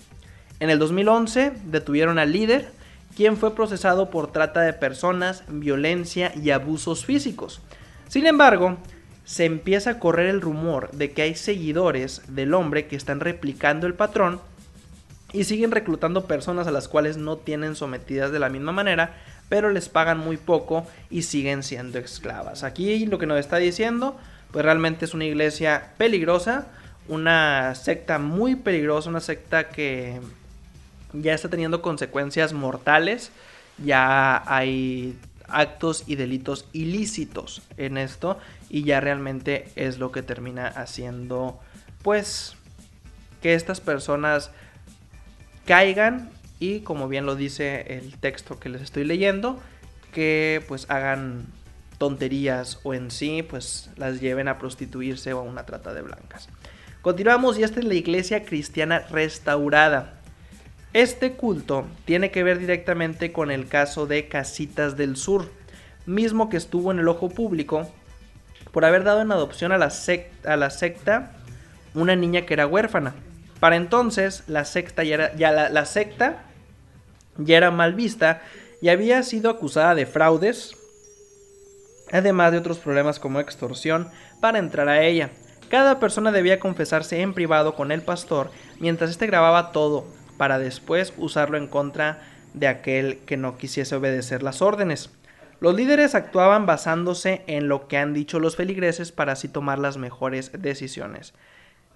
En 0.60 0.68
el 0.68 0.78
2011 0.78 1.54
detuvieron 1.64 2.18
al 2.18 2.32
líder, 2.32 2.70
quien 3.16 3.38
fue 3.38 3.54
procesado 3.54 4.10
por 4.10 4.30
trata 4.30 4.60
de 4.60 4.74
personas, 4.74 5.44
violencia 5.48 6.34
y 6.36 6.50
abusos 6.50 7.06
físicos. 7.06 7.62
Sin 8.08 8.26
embargo, 8.26 8.76
se 9.24 9.46
empieza 9.46 9.92
a 9.92 9.98
correr 9.98 10.26
el 10.26 10.42
rumor 10.42 10.90
de 10.90 11.12
que 11.12 11.22
hay 11.22 11.34
seguidores 11.34 12.20
del 12.28 12.52
hombre 12.52 12.88
que 12.88 12.96
están 12.96 13.20
replicando 13.20 13.86
el 13.86 13.94
patrón 13.94 14.38
y 15.32 15.44
siguen 15.44 15.70
reclutando 15.70 16.26
personas 16.26 16.66
a 16.66 16.70
las 16.70 16.88
cuales 16.88 17.16
no 17.16 17.36
tienen 17.36 17.76
sometidas 17.76 18.32
de 18.32 18.38
la 18.38 18.48
misma 18.48 18.72
manera, 18.72 19.16
pero 19.48 19.70
les 19.70 19.88
pagan 19.88 20.18
muy 20.18 20.36
poco 20.36 20.86
y 21.10 21.22
siguen 21.22 21.62
siendo 21.62 21.98
esclavas. 21.98 22.64
Aquí 22.64 23.06
lo 23.06 23.18
que 23.18 23.26
nos 23.26 23.38
está 23.38 23.58
diciendo, 23.58 24.16
pues 24.50 24.64
realmente 24.64 25.04
es 25.04 25.14
una 25.14 25.24
iglesia 25.24 25.92
peligrosa, 25.98 26.68
una 27.08 27.74
secta 27.74 28.18
muy 28.18 28.54
peligrosa, 28.56 29.10
una 29.10 29.20
secta 29.20 29.68
que 29.68 30.20
ya 31.12 31.34
está 31.34 31.48
teniendo 31.48 31.82
consecuencias 31.82 32.52
mortales, 32.52 33.30
ya 33.78 34.42
hay 34.46 35.18
actos 35.48 36.04
y 36.06 36.16
delitos 36.16 36.66
ilícitos 36.72 37.62
en 37.76 37.96
esto 37.96 38.38
y 38.68 38.84
ya 38.84 39.00
realmente 39.00 39.68
es 39.76 39.98
lo 39.98 40.12
que 40.12 40.22
termina 40.22 40.66
haciendo 40.66 41.58
pues 42.02 42.54
que 43.40 43.54
estas 43.54 43.80
personas 43.80 44.50
caigan 45.68 46.30
y 46.58 46.80
como 46.80 47.08
bien 47.08 47.26
lo 47.26 47.36
dice 47.36 47.98
el 47.98 48.16
texto 48.16 48.58
que 48.58 48.70
les 48.70 48.80
estoy 48.80 49.04
leyendo 49.04 49.60
que 50.14 50.64
pues 50.66 50.88
hagan 50.88 51.44
tonterías 51.98 52.80
o 52.84 52.94
en 52.94 53.10
sí 53.10 53.42
pues 53.42 53.90
las 53.96 54.18
lleven 54.22 54.48
a 54.48 54.56
prostituirse 54.58 55.34
o 55.34 55.40
a 55.40 55.42
una 55.42 55.66
trata 55.66 55.92
de 55.92 56.00
blancas. 56.00 56.48
Continuamos 57.02 57.58
y 57.58 57.64
esta 57.64 57.80
es 57.80 57.84
la 57.84 57.92
iglesia 57.92 58.46
cristiana 58.46 59.00
restaurada. 59.10 60.14
Este 60.94 61.32
culto 61.32 61.86
tiene 62.06 62.30
que 62.30 62.42
ver 62.42 62.58
directamente 62.58 63.30
con 63.30 63.50
el 63.50 63.68
caso 63.68 64.06
de 64.06 64.26
Casitas 64.26 64.96
del 64.96 65.16
Sur, 65.16 65.52
mismo 66.06 66.48
que 66.48 66.56
estuvo 66.56 66.92
en 66.92 66.98
el 66.98 67.08
ojo 67.08 67.28
público 67.28 67.86
por 68.72 68.86
haber 68.86 69.04
dado 69.04 69.20
en 69.20 69.32
adopción 69.32 69.72
a 69.72 69.76
la, 69.76 69.92
a 70.46 70.56
la 70.56 70.70
secta 70.70 71.32
una 71.94 72.16
niña 72.16 72.46
que 72.46 72.54
era 72.54 72.66
huérfana. 72.66 73.14
Para 73.60 73.76
entonces 73.76 74.44
la 74.46 74.64
secta 74.64 75.04
ya 75.04 75.14
era, 75.14 75.32
la, 75.34 75.84
ya 77.38 77.56
era 77.56 77.70
mal 77.70 77.94
vista 77.94 78.42
y 78.80 78.88
había 78.88 79.22
sido 79.22 79.50
acusada 79.50 79.94
de 79.94 80.06
fraudes, 80.06 80.76
además 82.12 82.52
de 82.52 82.58
otros 82.58 82.78
problemas 82.78 83.18
como 83.18 83.40
extorsión, 83.40 84.08
para 84.40 84.58
entrar 84.58 84.88
a 84.88 85.02
ella. 85.02 85.30
Cada 85.68 85.98
persona 86.00 86.32
debía 86.32 86.60
confesarse 86.60 87.20
en 87.20 87.34
privado 87.34 87.74
con 87.74 87.92
el 87.92 88.02
pastor 88.02 88.50
mientras 88.78 89.10
éste 89.10 89.26
grababa 89.26 89.72
todo, 89.72 90.06
para 90.36 90.58
después 90.58 91.12
usarlo 91.16 91.58
en 91.58 91.66
contra 91.66 92.22
de 92.54 92.68
aquel 92.68 93.18
que 93.26 93.36
no 93.36 93.58
quisiese 93.58 93.96
obedecer 93.96 94.42
las 94.42 94.62
órdenes. 94.62 95.10
Los 95.60 95.74
líderes 95.74 96.14
actuaban 96.14 96.66
basándose 96.66 97.42
en 97.48 97.68
lo 97.68 97.88
que 97.88 97.98
han 97.98 98.14
dicho 98.14 98.38
los 98.38 98.54
feligreses 98.54 99.10
para 99.10 99.32
así 99.32 99.48
tomar 99.48 99.80
las 99.80 99.96
mejores 99.96 100.52
decisiones. 100.62 101.34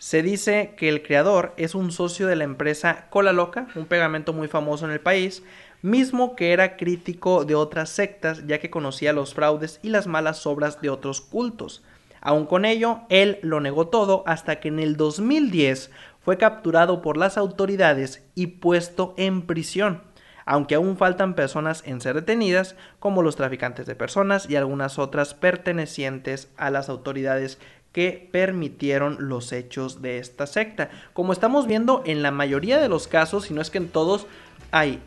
Se 0.03 0.21
dice 0.21 0.75
que 0.77 0.89
el 0.89 1.05
creador 1.05 1.55
es 1.57 1.77
un 1.77 1.93
socio 1.93 2.27
de 2.27 2.35
la 2.35 2.43
empresa 2.43 3.07
Cola 3.09 3.33
Loca, 3.33 3.69
un 3.77 3.87
pegamento 3.87 4.33
muy 4.33 4.49
famoso 4.49 4.85
en 4.85 4.91
el 4.91 5.01
país, 5.01 5.45
mismo 5.81 6.35
que 6.35 6.53
era 6.53 6.77
crítico 6.77 7.45
de 7.45 7.55
otras 7.55 7.91
sectas 7.91 8.45
ya 8.49 8.59
que 8.59 8.69
conocía 8.69 9.13
los 9.13 9.33
fraudes 9.33 9.79
y 9.81 9.91
las 9.91 10.09
malas 10.09 10.45
obras 10.45 10.83
de 10.83 10.91
otros 10.91 11.21
cultos. 11.21 11.85
Aun 12.21 12.47
con 12.47 12.65
ello, 12.65 13.03
él 13.11 13.39
lo 13.43 13.61
negó 13.61 13.87
todo 13.87 14.25
hasta 14.27 14.59
que 14.59 14.67
en 14.67 14.81
el 14.81 14.97
2010 14.97 15.93
fue 16.21 16.37
capturado 16.37 17.01
por 17.01 17.17
las 17.17 17.39
autoridades 17.39 18.25
y 18.35 18.49
puesto 18.49 19.15
en 19.17 19.43
prisión 19.43 20.03
aunque 20.45 20.75
aún 20.75 20.97
faltan 20.97 21.35
personas 21.35 21.83
en 21.87 22.01
ser 22.01 22.17
detenidas, 22.17 22.75
como 22.99 23.23
los 23.23 23.37
traficantes 23.37 23.87
de 23.87 23.95
personas 23.95 24.51
y 24.51 24.57
algunas 24.57 24.99
otras 24.99 25.35
pertenecientes 25.35 26.51
a 26.57 26.71
las 26.71 26.89
autoridades 26.89 27.61
que 27.93 28.29
permitieron 28.33 29.29
los 29.29 29.53
hechos 29.53 30.01
de 30.03 30.19
esta 30.19 30.47
secta. 30.47 30.91
Como 31.13 31.33
estamos 31.33 31.67
viendo 31.67 32.03
en 32.07 32.23
la 32.23 32.31
mayoría 32.31 32.81
de 32.81 32.89
los 32.89 33.07
casos, 33.07 33.45
si 33.45 33.55
no 33.55 33.61
es 33.61 33.71
que 33.71 33.79
en 33.79 33.89
todos, 33.89 34.27
hay 34.71 35.01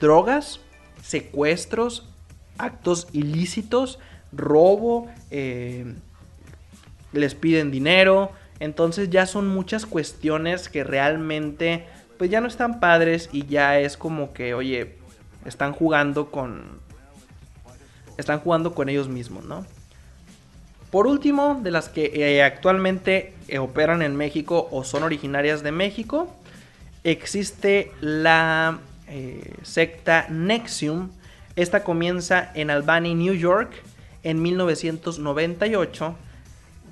drogas, 0.00 0.60
secuestros, 1.02 2.08
actos 2.58 3.08
ilícitos, 3.12 3.98
robo, 4.32 5.08
eh, 5.30 5.94
les 7.12 7.34
piden 7.34 7.70
dinero, 7.70 8.30
entonces 8.60 9.10
ya 9.10 9.26
son 9.26 9.48
muchas 9.48 9.86
cuestiones 9.86 10.68
que 10.68 10.84
realmente 10.84 11.86
pues 12.18 12.30
ya 12.30 12.40
no 12.40 12.46
están 12.46 12.78
padres 12.78 13.28
y 13.32 13.46
ya 13.46 13.80
es 13.80 13.96
como 13.96 14.32
que, 14.32 14.54
oye, 14.54 14.96
están 15.44 15.72
jugando 15.72 16.30
con... 16.30 16.80
Están 18.16 18.38
jugando 18.38 18.74
con 18.74 18.88
ellos 18.88 19.08
mismos, 19.08 19.44
¿no? 19.44 19.66
Por 20.92 21.06
último, 21.06 21.58
de 21.62 21.70
las 21.70 21.88
que 21.88 22.12
eh, 22.14 22.42
actualmente 22.42 23.32
eh, 23.48 23.58
operan 23.58 24.02
en 24.02 24.14
México 24.14 24.68
o 24.70 24.84
son 24.84 25.04
originarias 25.04 25.62
de 25.62 25.72
México, 25.72 26.28
existe 27.02 27.90
la 28.02 28.78
eh, 29.08 29.54
secta 29.62 30.26
Nexium. 30.28 31.08
Esta 31.56 31.82
comienza 31.82 32.52
en 32.52 32.68
Albany, 32.68 33.14
New 33.14 33.32
York, 33.32 33.72
en 34.22 34.42
1998 34.42 36.14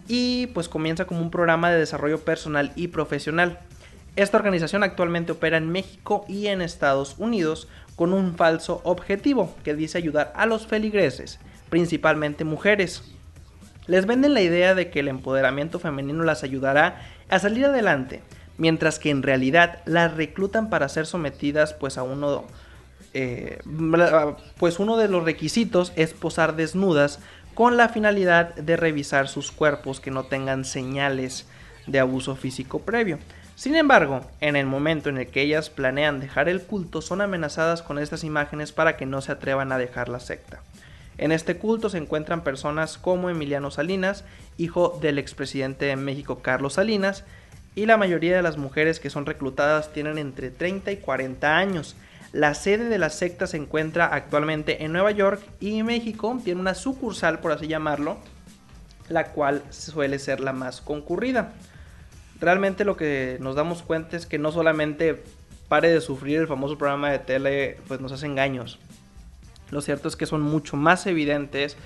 y 0.09 0.47
pues 0.55 0.71
comienza 0.71 1.05
como 1.05 1.21
un 1.21 1.31
programa 1.31 1.71
de 1.71 1.81
desarrollo 1.81 2.21
personal 2.21 2.73
y 2.77 2.89
profesional. 2.89 3.59
Esta 4.17 4.39
organización 4.39 4.83
actualmente 4.83 5.33
opera 5.33 5.59
en 5.59 5.69
México 5.69 6.25
y 6.27 6.47
en 6.47 6.63
Estados 6.63 7.17
Unidos 7.19 7.69
con 7.97 8.15
un 8.15 8.35
falso 8.35 8.81
objetivo 8.85 9.55
que 9.63 9.75
dice 9.75 9.99
ayudar 9.99 10.33
a 10.37 10.47
los 10.47 10.67
feligreses, 10.67 11.39
principalmente 11.69 12.45
mujeres. 12.45 13.05
Les 13.91 14.07
venden 14.07 14.35
la 14.35 14.41
idea 14.41 14.77
de 14.77 14.89
que 14.89 15.01
el 15.01 15.09
empoderamiento 15.09 15.81
femenino 15.81 16.23
las 16.23 16.45
ayudará 16.45 17.03
a 17.29 17.41
salir 17.41 17.65
adelante, 17.65 18.23
mientras 18.57 19.01
que 19.01 19.11
en 19.11 19.25
realidad 19.25 19.81
las 19.85 20.15
reclutan 20.15 20.71
para 20.71 20.89
ser 20.89 21.07
sometidas 21.07 21.75
pues 21.75 21.99
a 21.99 22.05
uno 22.05 22.45
eh, 23.15 23.59
pues 24.59 24.79
uno 24.79 24.97
de 24.97 25.09
los 25.09 25.25
requisitos 25.25 25.93
es 25.97 26.15
posar 26.15 26.55
desnudas 26.55 27.19
con 27.55 27.77
la 27.77 27.89
finalidad 27.89 28.55
de 28.55 28.77
revisar 28.77 29.27
sus 29.27 29.51
cuerpos 29.51 29.99
que 29.99 30.13
no 30.13 30.23
tengan 30.23 30.65
señales 30.65 31.49
de 31.89 31.99
abuso 31.99 32.37
físico 32.37 32.83
previo. 32.83 33.19
Sin 33.57 33.75
embargo, 33.75 34.21
en 34.41 34.55
el 34.55 34.67
momento 34.67 35.09
en 35.09 35.19
el 35.19 35.27
que 35.27 35.43
ellas 35.43 35.69
planean 35.69 36.21
dejar 36.21 36.49
el 36.49 36.63
culto, 36.63 37.03
son 37.03 37.23
amenazadas 37.23 37.83
con 37.83 37.99
estas 37.99 38.23
imágenes 38.23 38.71
para 38.71 38.97
que 38.97 39.05
no 39.05 39.21
se 39.21 39.33
atrevan 39.33 39.73
a 39.73 39.79
dejar 39.79 40.09
la 40.09 40.21
secta. 40.21 40.63
En 41.21 41.31
este 41.31 41.57
culto 41.57 41.89
se 41.89 41.99
encuentran 41.99 42.43
personas 42.43 42.99
como 42.99 43.31
Emiliano 43.31 43.71
Salinas, 43.71 44.25
hijo 44.59 44.99
del 45.01 45.19
expresidente 45.19 45.85
de 45.85 45.95
México 45.95 46.41
Carlos 46.43 46.73
Salinas, 46.75 47.23
y 47.77 47.87
la 47.87 47.97
mayoría 47.97 48.35
de 48.35 48.43
las 48.43 48.57
mujeres 48.57 48.99
que 48.99 49.11
son 49.11 49.27
reclutadas 49.27 49.93
tienen 49.93 50.19
entre 50.19 50.51
30 50.51 50.91
y 50.91 50.97
40 50.97 51.57
años. 51.57 51.95
La 52.33 52.55
sede 52.55 52.89
de 52.89 52.99
la 52.99 53.11
secta 53.11 53.47
se 53.47 53.57
encuentra 53.57 54.07
actualmente 54.07 54.83
en 54.85 54.93
Nueva 54.93 55.13
York 55.13 55.41
y 55.61 55.83
México 55.85 56.41
tiene 56.43 56.61
una 56.61 56.75
sucursal, 56.75 57.39
por 57.39 57.53
así 57.53 57.69
llamarlo, 57.69 58.19
la 59.09 59.29
cual 59.29 59.63
suele 59.71 60.19
ser 60.19 60.41
la 60.41 60.53
más 60.53 60.81
concurrida 60.81 61.53
realmente 62.41 62.85
lo 62.85 62.97
que 62.97 63.37
nos 63.41 63.55
damos 63.55 63.83
cuenta 63.83 64.17
es 64.17 64.27
que 64.27 64.39
no 64.39 64.51
solamente 64.51 65.23
pare 65.69 65.91
de 65.91 66.01
sufrir 66.01 66.41
el 66.41 66.49
famoso 66.49 66.77
programa 66.79 67.11
de 67.11 67.19
tele, 67.21 67.79
pues 67.87 68.01
nos 68.01 68.13
hace 68.13 68.27
engaños. 68.27 68.79
Lo 69.71 69.81
cierto 69.81 70.09
es 70.09 70.17
que 70.17 70.27
son 70.27 70.43
mucho 70.43 70.77
más 70.77 71.07
evidentes 71.07 71.77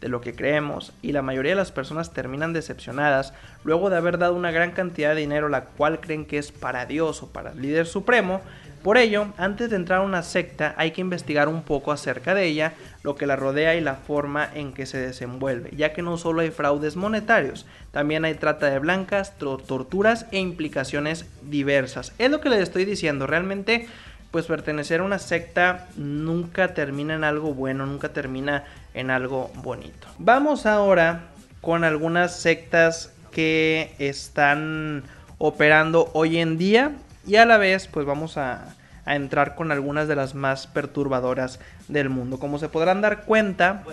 de 0.00 0.08
lo 0.08 0.20
que 0.20 0.34
creemos 0.34 0.92
y 1.00 1.12
la 1.12 1.22
mayoría 1.22 1.52
de 1.52 1.56
las 1.56 1.72
personas 1.72 2.12
terminan 2.12 2.52
decepcionadas 2.52 3.32
luego 3.64 3.88
de 3.88 3.96
haber 3.96 4.18
dado 4.18 4.34
una 4.34 4.50
gran 4.50 4.72
cantidad 4.72 5.14
de 5.14 5.20
dinero 5.22 5.48
la 5.48 5.64
cual 5.64 6.00
creen 6.00 6.26
que 6.26 6.36
es 6.38 6.52
para 6.52 6.84
Dios 6.84 7.22
o 7.22 7.32
para 7.32 7.52
el 7.52 7.62
líder 7.62 7.86
supremo. 7.86 8.42
Por 8.82 8.98
ello, 8.98 9.28
antes 9.38 9.70
de 9.70 9.76
entrar 9.76 10.00
a 10.00 10.04
una 10.04 10.22
secta 10.22 10.74
hay 10.76 10.90
que 10.90 11.00
investigar 11.00 11.48
un 11.48 11.62
poco 11.62 11.90
acerca 11.90 12.34
de 12.34 12.44
ella, 12.44 12.74
lo 13.02 13.16
que 13.16 13.26
la 13.26 13.34
rodea 13.34 13.76
y 13.76 13.80
la 13.80 13.94
forma 13.94 14.46
en 14.52 14.74
que 14.74 14.84
se 14.84 14.98
desenvuelve, 14.98 15.70
ya 15.74 15.94
que 15.94 16.02
no 16.02 16.18
solo 16.18 16.42
hay 16.42 16.50
fraudes 16.50 16.96
monetarios, 16.96 17.64
también 17.90 18.26
hay 18.26 18.34
trata 18.34 18.68
de 18.68 18.78
blancas, 18.78 19.38
torturas 19.38 20.26
e 20.32 20.38
implicaciones 20.38 21.24
diversas. 21.40 22.12
Es 22.18 22.30
lo 22.30 22.42
que 22.42 22.50
les 22.50 22.60
estoy 22.60 22.84
diciendo, 22.84 23.26
realmente 23.26 23.88
pues 24.34 24.46
pertenecer 24.46 24.98
a 24.98 25.04
una 25.04 25.20
secta 25.20 25.86
nunca 25.94 26.74
termina 26.74 27.14
en 27.14 27.22
algo 27.22 27.54
bueno, 27.54 27.86
nunca 27.86 28.08
termina 28.08 28.64
en 28.92 29.12
algo 29.12 29.52
bonito. 29.62 30.08
Vamos 30.18 30.66
ahora 30.66 31.26
con 31.60 31.84
algunas 31.84 32.34
sectas 32.34 33.12
que 33.30 33.94
están 34.00 35.04
operando 35.38 36.10
hoy 36.14 36.38
en 36.38 36.58
día 36.58 36.96
y 37.24 37.36
a 37.36 37.46
la 37.46 37.58
vez 37.58 37.86
pues 37.86 38.06
vamos 38.06 38.36
a, 38.36 38.74
entrar 39.06 39.54
con 39.54 39.70
algunas 39.70 40.08
de 40.08 40.16
las 40.16 40.34
más 40.34 40.66
perturbadoras 40.66 41.60
del 41.86 42.08
mundo. 42.08 42.40
Como 42.40 42.58
se 42.58 42.68
podrán 42.68 43.02
dar 43.02 43.22
cuenta, 43.26 43.84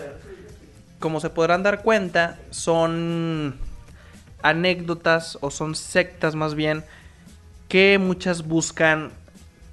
como 0.98 1.20
se 1.20 1.30
podrán 1.30 1.62
dar 1.62 1.82
cuenta, 1.82 2.40
son 2.50 3.58
anécdotas 4.42 5.38
o 5.40 5.52
son 5.52 5.76
sectas 5.76 6.34
más 6.34 6.56
bien 6.56 6.82
que 7.68 8.00
muchas 8.00 8.42
buscan 8.42 9.12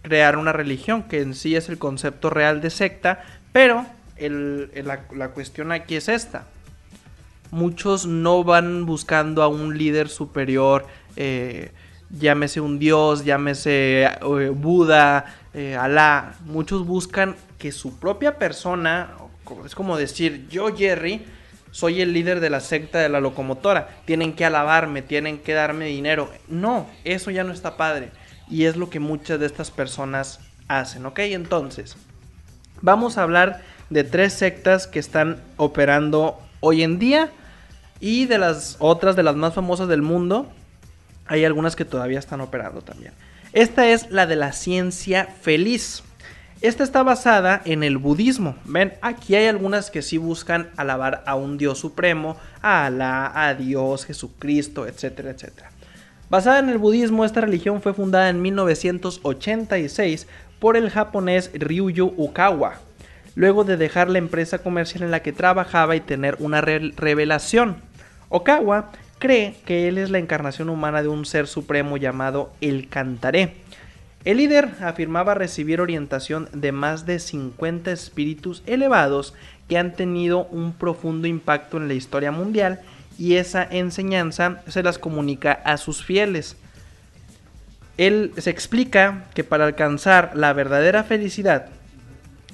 crear 0.10 0.38
una 0.38 0.52
religión, 0.52 1.04
que 1.04 1.22
en 1.22 1.36
sí 1.36 1.56
es 1.56 1.70
el 1.70 1.78
concepto 1.78 2.32
real 2.32 2.62
de 2.62 2.72
secta, 2.72 3.24
pero 3.54 3.86
la, 4.20 5.30
cuestión 5.30 5.72
aquí 5.72 5.96
es 5.96 6.10
esta. 6.10 6.48
Muchos 7.52 8.08
no 8.08 8.44
van 8.44 8.88
buscando 8.88 9.44
a 9.44 9.48
un 9.48 9.78
líder 9.78 10.10
superior, 10.10 10.88
eh, 11.16 11.72
llámese 12.10 12.60
un 12.60 12.80
dios, 12.80 13.24
llámese 13.24 14.04
eh, 14.06 14.52
Buda, 14.54 15.38
eh, 15.54 15.76
Alá. 15.76 16.34
Muchos 16.46 16.86
buscan 16.88 17.36
que 17.60 17.72
su 17.72 18.00
propia 18.00 18.38
persona, 18.40 19.12
es 19.64 19.76
como 19.76 19.96
decir, 19.96 20.48
yo 20.50 20.76
Jerry, 20.76 21.24
soy 21.72 22.02
el 22.02 22.14
líder 22.14 22.40
de 22.40 22.50
la 22.50 22.62
secta 22.62 22.98
de 22.98 23.10
la 23.10 23.20
locomotora, 23.20 23.90
tienen 24.06 24.34
que 24.34 24.44
alabarme, 24.44 25.04
tienen 25.04 25.38
que 25.38 25.54
darme 25.54 25.86
dinero. 25.86 26.32
No, 26.48 26.88
eso 27.04 27.30
ya 27.30 27.44
no 27.44 27.54
está 27.54 27.78
padre. 27.78 28.10
Y 28.50 28.66
es 28.66 28.76
lo 28.76 28.90
que 28.90 29.00
muchas 29.00 29.40
de 29.40 29.46
estas 29.46 29.72
personas 29.72 30.40
hacen, 30.68 31.06
¿ok? 31.06 31.20
Entonces, 31.20 31.96
vamos 32.82 33.18
a 33.18 33.24
hablar 33.24 33.62
de 33.90 34.04
tres 34.04 34.34
sectas 34.34 34.88
que 34.88 35.00
están 35.00 35.42
operando 35.58 36.40
hoy 36.60 36.84
en 36.84 37.00
día 37.00 37.30
y 38.00 38.26
de 38.26 38.38
las 38.38 38.78
otras, 38.80 39.16
de 39.16 39.24
las 39.24 39.36
más 39.36 39.54
famosas 39.54 39.88
del 39.88 40.02
mundo, 40.02 40.52
hay 41.28 41.46
algunas 41.46 41.76
que 41.76 41.86
todavía 41.86 42.20
están 42.20 42.42
operando 42.42 42.82
también. 42.82 43.14
Esta 43.54 43.88
es 43.88 44.10
la 44.12 44.26
de 44.26 44.36
la 44.36 44.54
ciencia 44.54 45.28
feliz. 45.42 46.04
Esta 46.62 46.84
está 46.84 47.04
basada 47.04 47.62
en 47.66 47.84
el 47.84 47.98
budismo. 47.98 48.56
Ven, 48.66 48.94
aquí 49.02 49.36
hay 49.36 49.48
algunas 49.48 49.92
que 49.92 50.02
sí 50.02 50.18
buscan 50.18 50.70
alabar 50.76 51.24
a 51.26 51.36
un 51.36 51.58
Dios 51.58 51.80
supremo, 51.80 52.38
a 52.62 52.86
Alá, 52.86 53.32
a 53.48 53.54
Dios, 53.54 54.06
Jesucristo, 54.06 54.86
etcétera, 54.86 55.32
etcétera. 55.32 55.72
Basada 56.30 56.60
en 56.60 56.70
el 56.70 56.78
budismo, 56.78 57.26
esta 57.26 57.42
religión 57.42 57.82
fue 57.82 57.94
fundada 57.94 58.30
en 58.30 58.42
1986 58.42 60.28
por 60.60 60.78
el 60.78 60.90
japonés 60.90 61.50
Ryuyu 61.54 62.14
Ukawa, 62.18 62.76
luego 63.36 63.64
de 63.64 63.78
dejar 63.78 64.10
la 64.10 64.20
empresa 64.20 64.60
comercial 64.60 65.04
en 65.04 65.12
la 65.12 65.22
que 65.22 65.34
trabajaba 65.34 65.96
y 65.96 66.02
tener 66.02 66.36
una 66.40 66.62
revelación. 66.62 67.78
Okawa 68.30 68.92
cree 69.18 69.56
que 69.66 69.88
él 69.88 69.98
es 69.98 70.12
la 70.12 70.20
encarnación 70.20 70.70
humana 70.70 71.02
de 71.02 71.08
un 71.08 71.26
ser 71.26 71.48
supremo 71.48 71.98
llamado 71.98 72.52
el 72.62 72.90
Cantaré 72.90 73.56
el 74.26 74.38
líder 74.38 74.70
afirmaba 74.82 75.34
recibir 75.34 75.80
orientación 75.80 76.50
de 76.52 76.74
más 76.74 77.06
de 77.06 77.20
50 77.20 77.90
espíritus 77.92 78.64
elevados 78.66 79.34
que 79.70 79.78
han 79.78 79.94
tenido 79.94 80.46
un 80.48 80.74
profundo 80.74 81.26
impacto 81.26 81.78
en 81.78 81.88
la 81.88 81.94
historia 81.94 82.32
mundial 82.32 82.82
y 83.20 83.36
esa 83.36 83.68
enseñanza 83.70 84.62
se 84.68 84.82
las 84.82 84.98
comunica 84.98 85.52
a 85.52 85.76
sus 85.76 86.04
fieles. 86.04 86.56
Él 87.98 88.32
se 88.38 88.50
explica 88.50 89.26
que 89.34 89.44
para 89.44 89.66
alcanzar 89.66 90.32
la 90.36 90.54
verdadera 90.54 91.04
felicidad, 91.04 91.68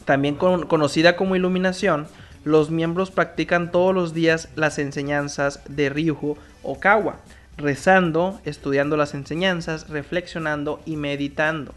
también 0.05 0.35
conocida 0.35 1.15
como 1.15 1.35
iluminación, 1.35 2.07
los 2.43 2.71
miembros 2.71 3.11
practican 3.11 3.71
todos 3.71 3.93
los 3.93 4.15
días 4.15 4.49
las 4.55 4.79
enseñanzas 4.79 5.61
de 5.69 5.89
Ryuho 5.89 6.35
Okawa, 6.63 7.17
rezando, 7.57 8.39
estudiando 8.43 8.97
las 8.97 9.13
enseñanzas, 9.13 9.87
reflexionando 9.89 10.81
y 10.85 10.95
meditando. 10.95 11.75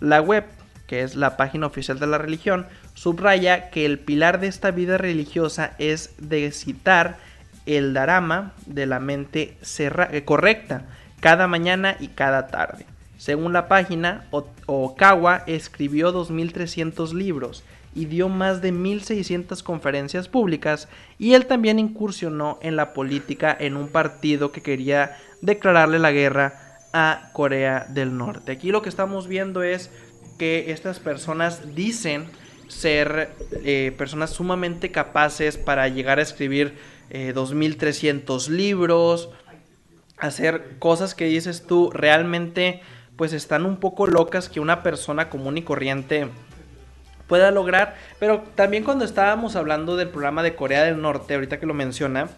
La 0.00 0.22
web, 0.22 0.44
que 0.86 1.02
es 1.02 1.14
la 1.14 1.36
página 1.36 1.66
oficial 1.66 1.98
de 1.98 2.06
la 2.06 2.16
religión, 2.16 2.66
subraya 2.94 3.68
que 3.68 3.84
el 3.84 3.98
pilar 3.98 4.40
de 4.40 4.46
esta 4.46 4.70
vida 4.70 4.96
religiosa 4.96 5.74
es 5.78 6.14
de 6.18 6.50
citar 6.52 7.18
el 7.66 7.94
Dharma 7.94 8.52
de 8.66 8.86
la 8.86 9.00
mente 9.00 9.56
eh, 9.78 10.22
correcta 10.24 10.86
cada 11.20 11.46
mañana 11.46 11.96
y 12.00 12.08
cada 12.08 12.46
tarde. 12.46 12.86
Según 13.18 13.52
la 13.52 13.68
página, 13.68 14.26
Okawa 14.66 15.44
escribió 15.46 16.12
2.300 16.12 17.12
libros 17.12 17.64
y 17.94 18.06
dio 18.06 18.28
más 18.28 18.62
de 18.62 18.72
1.600 18.72 19.62
conferencias 19.62 20.28
públicas 20.28 20.88
y 21.18 21.34
él 21.34 21.46
también 21.46 21.78
incursionó 21.78 22.58
en 22.62 22.76
la 22.76 22.94
política 22.94 23.54
en 23.58 23.76
un 23.76 23.88
partido 23.88 24.52
que 24.52 24.62
quería 24.62 25.16
declararle 25.42 25.98
la 25.98 26.12
guerra 26.12 26.78
a 26.92 27.30
Corea 27.32 27.86
del 27.90 28.16
Norte. 28.16 28.52
Aquí 28.52 28.70
lo 28.70 28.82
que 28.82 28.88
estamos 28.88 29.28
viendo 29.28 29.62
es 29.62 29.90
que 30.38 30.70
estas 30.72 30.98
personas 30.98 31.74
dicen 31.74 32.26
ser 32.68 33.30
eh, 33.64 33.92
personas 33.98 34.30
sumamente 34.30 34.90
capaces 34.90 35.58
para 35.58 35.88
llegar 35.88 36.18
a 36.18 36.22
escribir 36.22 36.74
2.300 37.10 38.48
eh, 38.48 38.52
libros, 38.52 39.30
hacer 40.18 40.78
cosas 40.78 41.14
que 41.14 41.26
dices 41.26 41.66
tú 41.66 41.90
realmente 41.90 42.82
pues 43.16 43.32
están 43.32 43.66
un 43.66 43.76
poco 43.76 44.06
locas 44.06 44.48
que 44.48 44.60
una 44.60 44.82
persona 44.82 45.28
común 45.28 45.58
y 45.58 45.62
corriente 45.62 46.28
pueda 47.26 47.50
lograr. 47.50 47.96
Pero 48.18 48.42
también 48.54 48.82
cuando 48.82 49.04
estábamos 49.04 49.56
hablando 49.56 49.96
del 49.96 50.08
programa 50.08 50.42
de 50.42 50.54
Corea 50.54 50.84
del 50.84 51.00
Norte, 51.00 51.34
ahorita 51.34 51.60
que 51.60 51.66
lo 51.66 51.74
menciona, 51.74 52.28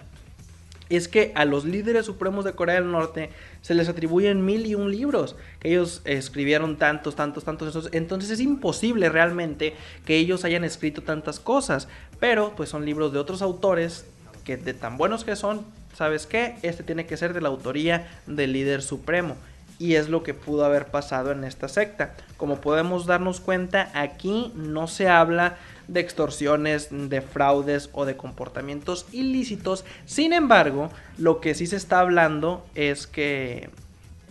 es 0.96 1.08
que 1.08 1.32
a 1.34 1.44
los 1.44 1.64
líderes 1.64 2.04
supremos 2.06 2.44
de 2.44 2.52
Corea 2.52 2.74
del 2.74 2.90
Norte 2.90 3.30
se 3.62 3.74
les 3.74 3.88
atribuyen 3.88 4.44
mil 4.44 4.66
y 4.66 4.74
un 4.74 4.90
libros, 4.90 5.36
que 5.60 5.70
ellos 5.70 6.02
escribieron 6.04 6.76
tantos, 6.76 7.16
tantos, 7.16 7.44
tantos, 7.44 7.88
entonces 7.92 8.30
es 8.30 8.40
imposible 8.40 9.08
realmente 9.08 9.74
que 10.04 10.16
ellos 10.16 10.44
hayan 10.44 10.64
escrito 10.64 11.02
tantas 11.02 11.40
cosas, 11.40 11.88
pero 12.20 12.52
pues 12.56 12.68
son 12.68 12.84
libros 12.84 13.12
de 13.12 13.18
otros 13.18 13.40
autores 13.40 14.04
que 14.44 14.56
de 14.56 14.74
tan 14.74 14.96
buenos 14.96 15.24
que 15.24 15.36
son, 15.36 15.64
¿sabes 15.94 16.26
qué? 16.26 16.56
Este 16.62 16.82
tiene 16.82 17.06
que 17.06 17.16
ser 17.16 17.34
de 17.34 17.40
la 17.40 17.48
autoría 17.48 18.08
del 18.26 18.52
líder 18.52 18.82
supremo 18.82 19.36
y 19.78 19.96
es 19.96 20.08
lo 20.08 20.22
que 20.22 20.32
pudo 20.32 20.64
haber 20.64 20.86
pasado 20.86 21.32
en 21.32 21.42
esta 21.42 21.66
secta. 21.66 22.14
Como 22.36 22.60
podemos 22.60 23.04
darnos 23.04 23.40
cuenta, 23.40 23.90
aquí 23.94 24.52
no 24.54 24.86
se 24.86 25.08
habla 25.08 25.56
de 25.88 25.98
extorsiones, 25.98 26.88
de 26.90 27.20
fraudes 27.20 27.90
o 27.92 28.04
de 28.04 28.16
comportamientos 28.16 29.06
ilícitos. 29.10 29.84
Sin 30.06 30.32
embargo, 30.32 30.90
lo 31.18 31.40
que 31.40 31.54
sí 31.54 31.66
se 31.66 31.76
está 31.76 31.98
hablando 31.98 32.64
es 32.76 33.08
que 33.08 33.70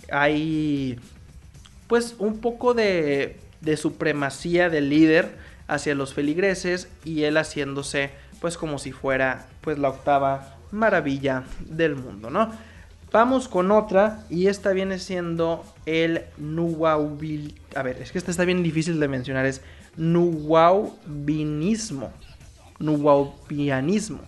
hay 0.09 0.97
pues 1.87 2.15
un 2.17 2.39
poco 2.39 2.73
de, 2.73 3.37
de 3.59 3.75
supremacía 3.75 4.69
del 4.69 4.89
líder 4.89 5.35
hacia 5.67 5.95
los 5.95 6.13
feligreses 6.13 6.87
y 7.03 7.23
él 7.23 7.35
haciéndose 7.35 8.11
pues 8.41 8.57
como 8.57 8.79
si 8.79 8.91
fuera 8.91 9.47
pues 9.61 9.79
la 9.79 9.89
octava 9.89 10.57
maravilla 10.71 11.43
del 11.59 11.95
mundo, 11.95 12.29
¿no? 12.29 12.51
Vamos 13.11 13.47
con 13.47 13.71
otra 13.71 14.23
y 14.29 14.47
esta 14.47 14.71
viene 14.71 14.97
siendo 14.97 15.63
el 15.85 16.23
Nuwaubil. 16.37 17.59
A 17.75 17.83
ver, 17.83 18.01
es 18.01 18.11
que 18.11 18.17
esta 18.17 18.31
está 18.31 18.45
bien 18.45 18.63
difícil 18.63 18.99
de 18.99 19.07
mencionar. 19.07 19.45
Es 19.45 19.61
Nuwaubinismo. 19.97 22.11
Nuwaubianismo. 22.79 24.21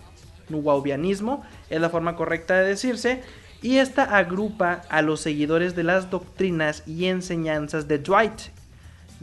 Nuwaubianismo 0.50 1.44
es 1.70 1.80
la 1.80 1.88
forma 1.88 2.14
correcta 2.14 2.58
de 2.58 2.68
decirse. 2.68 3.22
Y 3.62 3.78
esta 3.78 4.16
agrupa 4.16 4.82
a 4.90 5.00
los 5.00 5.22
seguidores 5.22 5.74
de 5.74 5.84
las 5.84 6.10
doctrinas 6.10 6.82
y 6.86 7.06
enseñanzas 7.06 7.88
de 7.88 7.98
Dwight 7.98 8.50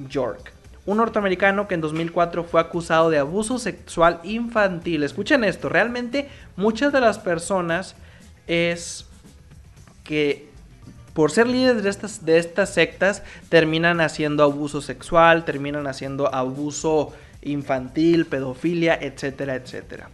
York, 0.10 0.54
un 0.86 0.98
norteamericano 0.98 1.67
que 1.67 1.76
en 1.76 1.82
2004 1.82 2.44
fue 2.44 2.60
acusado 2.60 3.10
de 3.10 3.20
abuso 3.20 3.60
sexual 3.60 4.20
infantil. 4.24 5.04
Escuchen 5.04 5.44
esto, 5.44 5.70
realmente 5.70 6.28
muchas 6.56 6.91
de 6.91 7.02
las 7.02 7.20
personas 7.20 7.96
es 8.48 9.06
que 10.04 10.50
por 11.13 11.32
ser 11.32 11.48
líderes 11.48 11.84
de 12.26 12.38
estas, 12.38 12.70
sectas 12.70 13.24
terminan 13.50 14.02
haciendo 14.02 14.44
abuso 14.44 14.82
sexual, 14.82 15.46
terminan 15.46 15.88
haciendo 15.88 16.34
abuso 16.34 17.13
infantil, 17.41 18.26
pedofilia, 18.26 18.98
etcétera, 19.00 19.56
etcétera. 19.56 20.10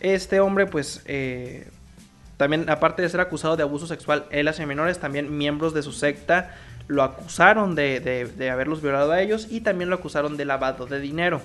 Este 0.00 0.40
hombre 0.40 0.66
pues 0.66 1.02
eh, 1.06 1.68
también 2.36 2.68
aparte 2.70 3.02
de 3.02 3.08
ser 3.08 3.20
acusado 3.20 3.56
de 3.56 3.62
abuso 3.62 3.86
sexual 3.86 4.26
él 4.30 4.48
hacia 4.48 4.66
menores, 4.66 4.98
también 4.98 5.36
miembros 5.36 5.74
de 5.74 5.82
su 5.82 5.92
secta 5.92 6.54
lo 6.88 7.02
acusaron 7.02 7.74
de, 7.74 8.00
de 8.00 8.50
haberlos 8.50 8.82
violado 8.82 9.12
a 9.12 9.22
ellos 9.22 9.46
y 9.50 9.60
también 9.60 9.90
lo 9.90 9.96
acusaron 9.96 10.36
de 10.36 10.44
lavado 10.44 10.86
de 10.86 11.00
dinero. 11.00 11.40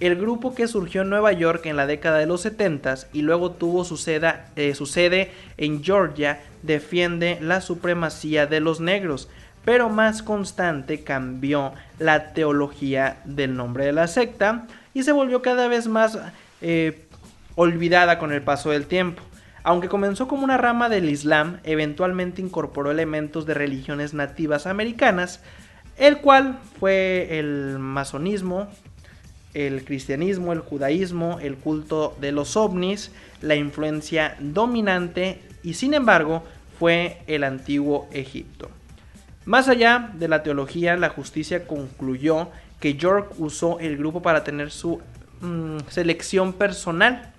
El 0.00 0.14
grupo 0.14 0.54
que 0.54 0.68
surgió 0.68 1.02
en 1.02 1.10
Nueva 1.10 1.32
York 1.32 1.66
en 1.66 1.76
la 1.76 1.86
década 1.86 2.18
de 2.18 2.26
los 2.26 2.42
70 2.42 2.94
y 3.12 3.22
luego 3.22 3.50
tuvo 3.50 3.84
su, 3.84 4.00
eh, 4.06 4.74
su 4.76 4.86
sede 4.86 5.32
en 5.56 5.82
Georgia 5.82 6.40
defiende 6.62 7.38
la 7.40 7.60
supremacía 7.60 8.46
de 8.46 8.60
los 8.60 8.80
negros, 8.80 9.28
pero 9.64 9.88
más 9.88 10.22
constante 10.22 11.02
cambió 11.02 11.72
la 11.98 12.32
teología 12.32 13.20
del 13.24 13.56
nombre 13.56 13.86
de 13.86 13.92
la 13.92 14.06
secta 14.06 14.68
y 14.94 15.02
se 15.02 15.10
volvió 15.10 15.42
cada 15.42 15.66
vez 15.66 15.88
más 15.88 16.16
eh, 16.60 17.04
olvidada 17.56 18.20
con 18.20 18.32
el 18.32 18.42
paso 18.42 18.70
del 18.70 18.86
tiempo. 18.86 19.22
Aunque 19.68 19.90
comenzó 19.90 20.28
como 20.28 20.44
una 20.44 20.56
rama 20.56 20.88
del 20.88 21.10
Islam, 21.10 21.60
eventualmente 21.62 22.40
incorporó 22.40 22.90
elementos 22.90 23.44
de 23.44 23.52
religiones 23.52 24.14
nativas 24.14 24.66
americanas, 24.66 25.42
el 25.98 26.22
cual 26.22 26.58
fue 26.80 27.38
el 27.38 27.78
masonismo, 27.78 28.68
el 29.52 29.84
cristianismo, 29.84 30.54
el 30.54 30.60
judaísmo, 30.60 31.38
el 31.42 31.56
culto 31.56 32.16
de 32.18 32.32
los 32.32 32.56
ovnis, 32.56 33.12
la 33.42 33.56
influencia 33.56 34.36
dominante 34.40 35.42
y 35.62 35.74
sin 35.74 35.92
embargo 35.92 36.44
fue 36.78 37.18
el 37.26 37.44
antiguo 37.44 38.08
Egipto. 38.10 38.70
Más 39.44 39.68
allá 39.68 40.12
de 40.14 40.28
la 40.28 40.42
teología, 40.42 40.96
la 40.96 41.10
justicia 41.10 41.66
concluyó 41.66 42.48
que 42.80 42.94
York 42.94 43.34
usó 43.36 43.80
el 43.80 43.98
grupo 43.98 44.22
para 44.22 44.44
tener 44.44 44.70
su 44.70 45.02
mm, 45.42 45.80
selección 45.90 46.54
personal. 46.54 47.34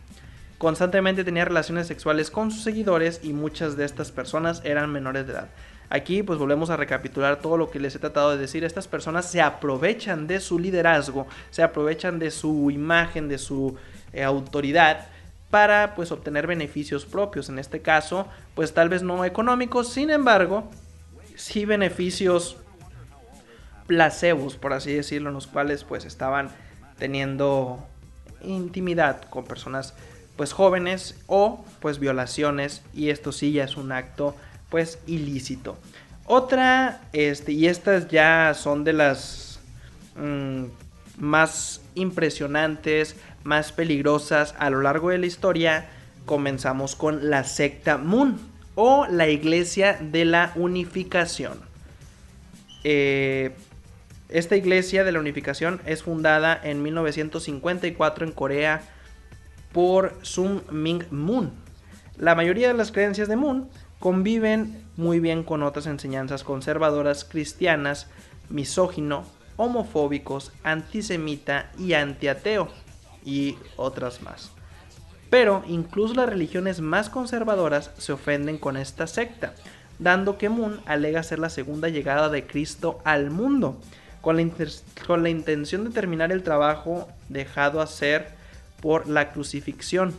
Constantemente 0.60 1.24
tenía 1.24 1.46
relaciones 1.46 1.88
sexuales 1.88 2.30
con 2.30 2.52
sus 2.52 2.64
seguidores 2.64 3.22
y 3.24 3.32
muchas 3.32 3.78
de 3.78 3.86
estas 3.86 4.12
personas 4.12 4.62
eran 4.66 4.92
menores 4.92 5.26
de 5.26 5.32
edad. 5.32 5.48
Aquí 5.90 6.22
pues 6.22 6.38
volvemos 6.38 6.70
a 6.70 6.76
recapitular 6.76 7.38
todo 7.38 7.56
lo 7.56 7.72
que 7.72 7.80
les 7.80 7.96
he 7.96 8.00
tratado 8.00 8.32
de 8.32 8.38
decir. 8.38 8.66
Estas 8.66 8.90
personas 8.90 9.26
se 9.26 9.42
aprovechan 9.42 10.28
de 10.28 10.42
su 10.42 10.60
liderazgo, 10.60 11.28
se 11.50 11.64
aprovechan 11.64 12.20
de 12.20 12.30
su 12.30 12.72
imagen, 12.72 13.30
de 13.30 13.38
su 13.38 13.78
eh, 14.12 14.22
autoridad 14.22 15.08
para 15.50 15.96
pues 15.96 16.12
obtener 16.12 16.46
beneficios 16.46 17.06
propios. 17.06 17.48
En 17.48 17.58
este 17.58 17.82
caso 17.82 18.28
pues 18.54 18.74
tal 18.74 18.90
vez 18.90 19.02
no 19.02 19.24
económicos, 19.24 19.94
sin 19.94 20.10
embargo 20.10 20.70
sí 21.38 21.64
beneficios 21.64 22.58
placebos, 23.88 24.58
por 24.58 24.74
así 24.74 24.94
decirlo, 24.94 25.30
en 25.30 25.36
los 25.36 25.48
cuales 25.48 25.86
pues 25.86 26.04
estaban 26.04 26.50
teniendo 26.98 27.88
intimidad 28.42 29.22
con 29.30 29.46
personas 29.46 29.96
pues 30.40 30.54
jóvenes 30.54 31.16
o 31.28 31.66
pues 31.82 32.00
violaciones 32.00 32.82
y 32.94 33.10
esto 33.10 33.34
sí 33.34 33.52
ya 33.52 33.66
es 33.66 33.76
un 33.76 33.92
acto 33.92 34.38
pues 34.70 35.00
ilícito. 35.06 35.78
Otra, 36.28 37.02
este, 37.12 37.52
y 37.52 37.68
estas 37.68 38.08
ya 38.08 38.54
son 38.54 38.86
de 38.86 38.94
las 38.94 39.60
mm, 40.16 40.64
más 41.18 41.82
impresionantes, 41.94 43.18
más 43.44 43.74
peligrosas 43.74 44.56
a 44.60 44.70
lo 44.70 44.82
largo 44.82 45.10
de 45.10 45.18
la 45.18 45.26
historia, 45.26 45.90
comenzamos 46.26 46.96
con 46.96 47.30
la 47.30 47.44
secta 47.44 47.98
Moon 47.98 48.40
o 48.76 49.08
la 49.08 49.28
iglesia 49.28 50.00
de 50.00 50.24
la 50.24 50.54
unificación. 50.56 51.60
Eh, 52.86 53.52
esta 54.30 54.56
iglesia 54.56 55.04
de 55.04 55.12
la 55.12 55.20
unificación 55.20 55.82
es 55.86 56.04
fundada 56.04 56.58
en 56.64 56.82
1954 56.82 58.26
en 58.26 58.32
Corea 58.32 58.84
por 59.72 60.18
Sun 60.22 60.64
Ming 60.72 61.04
Moon. 61.12 61.52
La 62.18 62.36
mayoría 62.36 62.68
de 62.68 62.74
las 62.74 62.92
creencias 62.92 63.28
de 63.28 63.36
Moon 63.36 63.70
conviven 64.00 64.84
muy 64.98 65.20
bien 65.20 65.44
con 65.44 65.64
otras 65.64 65.88
enseñanzas 65.88 66.44
conservadoras 66.44 67.24
cristianas, 67.24 68.08
misógino, 68.50 69.24
homofóbicos, 69.58 70.52
antisemita 70.64 71.72
y 71.78 71.94
antiateo, 71.94 72.70
y 73.26 73.58
otras 73.76 74.22
más. 74.22 74.52
Pero 75.30 75.64
incluso 75.68 76.14
las 76.14 76.30
religiones 76.30 76.82
más 76.82 77.10
conservadoras 77.10 77.92
se 77.98 78.14
ofenden 78.14 78.58
con 78.58 78.78
esta 78.78 79.06
secta, 79.06 79.54
dando 80.00 80.38
que 80.38 80.50
Moon 80.50 80.80
alega 80.86 81.24
ser 81.24 81.40
la 81.40 81.50
segunda 81.50 81.90
llegada 81.90 82.30
de 82.30 82.48
Cristo 82.48 83.00
al 83.04 83.30
mundo, 83.30 83.78
con 84.22 84.38
la, 84.38 84.50
con 85.06 85.24
la 85.24 85.30
intención 85.30 85.84
de 85.84 85.92
terminar 85.92 86.32
el 86.32 86.44
trabajo 86.44 87.08
dejado 87.28 87.82
hacer 87.82 88.39
por 88.82 89.08
la 89.08 89.32
crucifixión. 89.32 90.14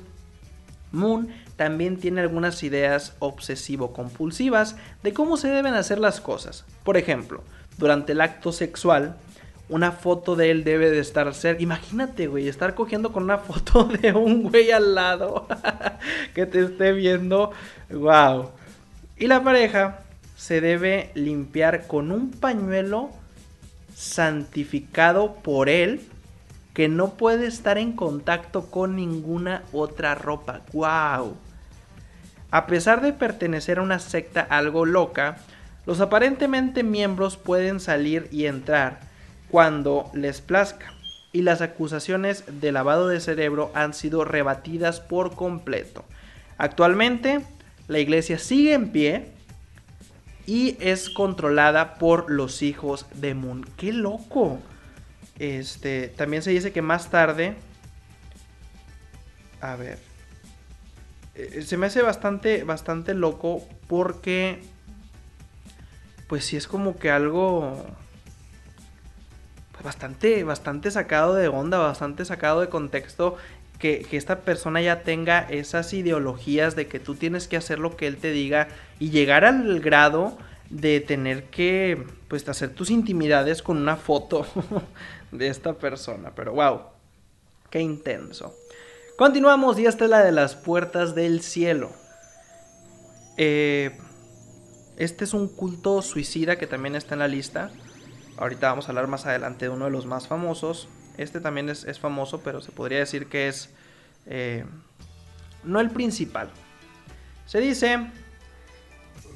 Moon 0.93 1.29
también 1.57 1.99
tiene 1.99 2.21
algunas 2.21 2.63
ideas 2.63 3.15
obsesivo-compulsivas 3.21 4.77
de 5.03 5.13
cómo 5.13 5.37
se 5.37 5.49
deben 5.49 5.75
hacer 5.75 5.99
las 5.99 6.21
cosas. 6.21 6.65
Por 6.85 6.97
ejemplo, 6.97 7.43
durante 7.79 8.13
el 8.13 8.21
acto 8.21 8.53
sexual, 8.53 9.17
una 9.69 9.93
foto 9.93 10.37
de 10.37 10.51
él 10.51 10.65
debe 10.65 10.91
de 10.91 10.99
estar 10.99 11.33
cerca. 11.33 11.63
Imagínate, 11.63 12.27
güey, 12.27 12.49
estar 12.49 12.75
cogiendo 12.75 13.13
con 13.13 13.23
una 13.25 13.39
foto 13.39 13.85
de 14.03 14.13
un 14.13 14.43
güey 14.43 14.71
al 14.73 14.95
lado 14.95 15.47
que 16.35 16.47
te 16.47 16.65
esté 16.65 16.93
viendo. 16.93 17.53
Wow. 17.91 18.51
Y 19.17 19.27
la 19.27 19.43
pareja 19.45 20.01
se 20.37 20.61
debe 20.61 21.11
limpiar 21.15 21.87
con 21.87 22.11
un 22.11 22.31
pañuelo 22.31 23.11
santificado 23.95 25.35
por 25.35 25.69
él 25.69 26.01
que 26.75 26.89
no 26.89 27.15
puede 27.15 27.47
estar 27.47 27.79
en 27.79 27.93
contacto 27.93 28.71
con 28.71 28.97
ninguna 28.97 29.63
otra 29.73 30.15
ropa. 30.15 30.61
¡Wow! 30.73 31.37
A 32.51 32.67
pesar 32.67 33.01
de 33.01 33.13
pertenecer 33.13 33.79
a 33.79 33.83
una 33.83 33.99
secta 33.99 34.41
algo 34.41 34.85
loca, 34.85 35.39
los 35.87 36.01
aparentemente 36.01 36.83
miembros 36.83 37.37
pueden 37.37 37.81
salir 37.81 38.29
y 38.31 38.47
entrar 38.47 39.01
cuando 39.51 40.11
les 40.15 40.41
plazca, 40.41 40.93
y 41.33 41.43
las 41.43 41.61
acusaciones 41.61 42.45
de 42.61 42.73
lavado 42.73 43.09
de 43.09 43.21
cerebro 43.21 43.71
han 43.75 43.95
sido 43.95 44.25
rebatidas 44.25 45.01
por 45.01 45.35
completo. 45.35 46.05
Actualmente, 46.59 47.41
la 47.89 47.99
iglesia 47.99 48.39
sigue 48.39 48.75
en 48.75 48.91
pie 48.91 49.33
y 50.47 50.77
es 50.81 51.09
controlada 51.09 51.95
por 51.95 52.31
los 52.31 52.63
hijos 52.63 53.07
de 53.15 53.35
Moon. 53.35 53.65
¡Qué 53.77 53.93
loco! 53.93 54.59
Este, 55.41 56.09
también 56.09 56.43
se 56.43 56.51
dice 56.51 56.71
que 56.71 56.83
más 56.83 57.09
tarde. 57.11 57.55
A 59.63 59.75
ver. 59.75 59.99
Eh, 61.35 61.63
se 61.63 61.79
me 61.79 61.87
hace 61.87 62.03
bastante, 62.03 62.63
bastante 62.63 63.15
loco 63.15 63.67
porque. 63.89 64.61
Pues 66.29 66.45
sí 66.45 66.59
es 66.59 66.69
como 66.69 66.99
que 66.99 67.11
algo. 67.11 67.83
Pues 69.73 69.83
bastante, 69.83 70.45
bastante 70.45 70.91
sacado 70.91 71.35
de 71.35 71.49
onda, 71.49 71.79
bastante 71.79 72.27
sacado 72.27 72.61
de 72.61 72.69
contexto. 72.69 73.39
Que, 73.79 74.01
que, 74.03 74.19
esta 74.19 74.41
persona 74.41 74.83
ya 74.83 75.05
tenga 75.05 75.41
esas 75.49 75.95
ideologías 75.95 76.77
de 76.77 76.87
que 76.87 77.01
tú 77.01 77.15
tienes 77.15 77.49
que 77.49 77.57
hacer 77.57 77.79
lo 77.79 77.97
que 77.97 78.07
él 78.07 78.19
te 78.19 78.31
diga 78.31 78.69
y 78.99 79.09
llegar 79.09 79.47
al 79.47 79.81
grado 79.81 80.37
de 80.69 81.01
tener 81.01 81.45
que 81.45 82.05
pues 82.29 82.47
hacer 82.47 82.75
tus 82.75 82.91
intimidades 82.91 83.63
con 83.63 83.79
una 83.79 83.97
foto 83.97 84.47
de 85.33 85.49
esta 85.49 85.75
persona. 85.75 86.33
Pero 86.35 86.53
wow, 86.53 86.83
qué 87.71 87.81
intenso. 87.81 88.55
Continuamos 89.17 89.79
y 89.79 89.87
esta 89.87 90.05
es 90.05 90.11
la 90.11 90.25
de 90.25 90.33
las 90.33 90.57
puertas 90.57 91.15
del 91.15 91.43
cielo. 91.43 91.91
Eh, 93.37 93.97
este 94.97 95.25
es 95.25 95.35
un 95.35 95.49
culto 95.49 96.03
suicida 96.03 96.57
que 96.57 96.67
también 96.67 96.95
está 96.95 97.15
en 97.15 97.21
la 97.21 97.29
lista. 97.29 97.71
Ahorita 98.37 98.69
vamos 98.69 98.87
a 98.87 98.89
hablar 98.89 99.07
más 99.09 99.27
adelante 99.27 99.67
de 99.67 99.71
uno 99.71 99.87
de 99.87 99.91
los 99.91 100.07
más 100.07 100.27
famosos. 100.27 100.89
Este 101.19 101.41
también 101.41 101.69
es, 101.69 101.99
famoso, 101.99 102.41
pero 102.41 102.63
se 102.63 102.73
podría 102.73 102.99
decir 103.01 103.27
que 103.27 103.49
es 103.49 103.71
eh, 104.27 104.65
no 105.65 105.81
el 105.81 105.91
principal. 105.91 106.51
Se 107.47 107.61
dice 107.61 108.11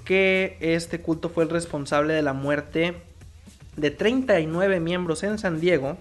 que 0.04 0.56
este 0.60 1.00
culto 1.00 1.28
fue 1.28 1.44
el 1.44 1.50
responsable 1.50 2.14
de 2.14 2.22
la 2.22 2.32
muerte 2.32 3.02
de 3.76 3.90
39 3.90 4.80
miembros 4.80 5.22
en 5.22 5.38
San 5.38 5.60
Diego 5.60 5.96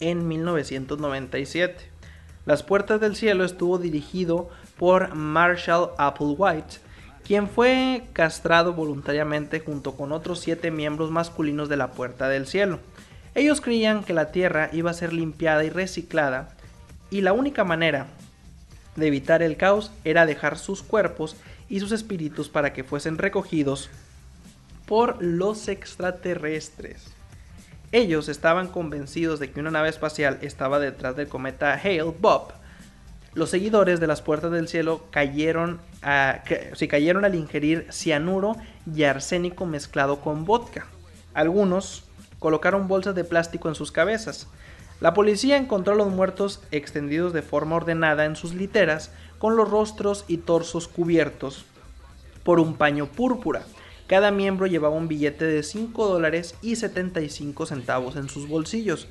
en 0.00 0.26
1997. 0.28 1.90
Las 2.44 2.62
Puertas 2.62 3.00
del 3.00 3.16
Cielo 3.16 3.44
estuvo 3.44 3.78
dirigido 3.78 4.48
por 4.78 5.14
Marshall 5.14 5.90
Applewhite, 5.98 6.78
quien 7.24 7.48
fue 7.48 8.04
castrado 8.12 8.72
voluntariamente 8.72 9.60
junto 9.60 9.96
con 9.96 10.12
otros 10.12 10.40
siete 10.40 10.70
miembros 10.70 11.10
masculinos 11.10 11.68
de 11.68 11.76
la 11.76 11.92
Puerta 11.92 12.28
del 12.28 12.46
Cielo. 12.46 12.78
Ellos 13.34 13.60
creían 13.60 14.04
que 14.04 14.14
la 14.14 14.30
tierra 14.30 14.70
iba 14.72 14.90
a 14.90 14.94
ser 14.94 15.12
limpiada 15.12 15.64
y 15.64 15.70
reciclada, 15.70 16.56
y 17.10 17.20
la 17.20 17.32
única 17.32 17.64
manera 17.64 18.06
de 18.94 19.08
evitar 19.08 19.42
el 19.42 19.56
caos 19.56 19.92
era 20.04 20.24
dejar 20.24 20.56
sus 20.56 20.82
cuerpos 20.82 21.36
y 21.68 21.80
sus 21.80 21.92
espíritus 21.92 22.48
para 22.48 22.72
que 22.72 22.84
fuesen 22.84 23.18
recogidos 23.18 23.90
por 24.86 25.22
los 25.22 25.68
extraterrestres. 25.68 27.12
Ellos 27.92 28.28
estaban 28.28 28.68
convencidos 28.68 29.38
de 29.38 29.50
que 29.50 29.60
una 29.60 29.70
nave 29.70 29.88
espacial 29.88 30.38
estaba 30.42 30.78
detrás 30.78 31.16
del 31.16 31.28
cometa 31.28 31.74
Hale-Bopp. 31.74 32.52
Los 33.34 33.50
seguidores 33.50 34.00
de 34.00 34.06
las 34.06 34.22
puertas 34.22 34.50
del 34.50 34.68
cielo 34.68 35.04
cayeron, 35.10 35.80
cayeron 36.88 37.24
al 37.24 37.34
ingerir 37.34 37.86
cianuro 37.90 38.56
y 38.92 39.04
arsénico 39.04 39.66
mezclado 39.66 40.20
con 40.20 40.44
vodka. 40.44 40.86
Algunos 41.34 42.04
colocaron 42.38 42.88
bolsas 42.88 43.14
de 43.14 43.24
plástico 43.24 43.68
en 43.68 43.74
sus 43.74 43.92
cabezas. 43.92 44.48
La 45.00 45.12
policía 45.12 45.58
encontró 45.58 45.92
a 45.92 45.96
los 45.96 46.08
muertos 46.08 46.62
extendidos 46.70 47.34
de 47.34 47.42
forma 47.42 47.76
ordenada 47.76 48.24
en 48.24 48.36
sus 48.36 48.54
literas, 48.54 49.10
con 49.38 49.54
los 49.54 49.70
rostros 49.70 50.24
y 50.28 50.38
torsos 50.38 50.88
cubiertos 50.88 51.66
por 52.42 52.58
un 52.58 52.74
paño 52.74 53.06
púrpura. 53.06 53.62
Cada 54.06 54.30
miembro 54.30 54.66
llevaba 54.66 54.94
un 54.94 55.08
billete 55.08 55.44
de 55.46 55.62
5 55.62 56.06
dólares 56.06 56.54
y 56.62 56.76
75 56.76 57.66
centavos 57.66 58.14
en 58.16 58.28
sus 58.28 58.48
bolsillos. 58.48 59.08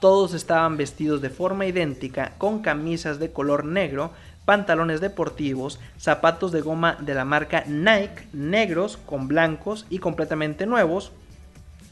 Todos 0.00 0.32
estaban 0.32 0.76
vestidos 0.76 1.20
de 1.20 1.28
forma 1.28 1.66
idéntica, 1.66 2.32
con 2.38 2.60
camisas 2.60 3.18
de 3.18 3.30
color 3.30 3.64
negro, 3.64 4.12
pantalones 4.46 5.02
deportivos, 5.02 5.78
zapatos 5.98 6.52
de 6.52 6.62
goma 6.62 6.96
de 7.00 7.12
la 7.12 7.26
marca 7.26 7.64
Nike, 7.66 8.28
negros 8.32 8.96
con 8.96 9.28
blancos 9.28 9.86
y 9.90 9.98
completamente 9.98 10.64
nuevos, 10.64 11.12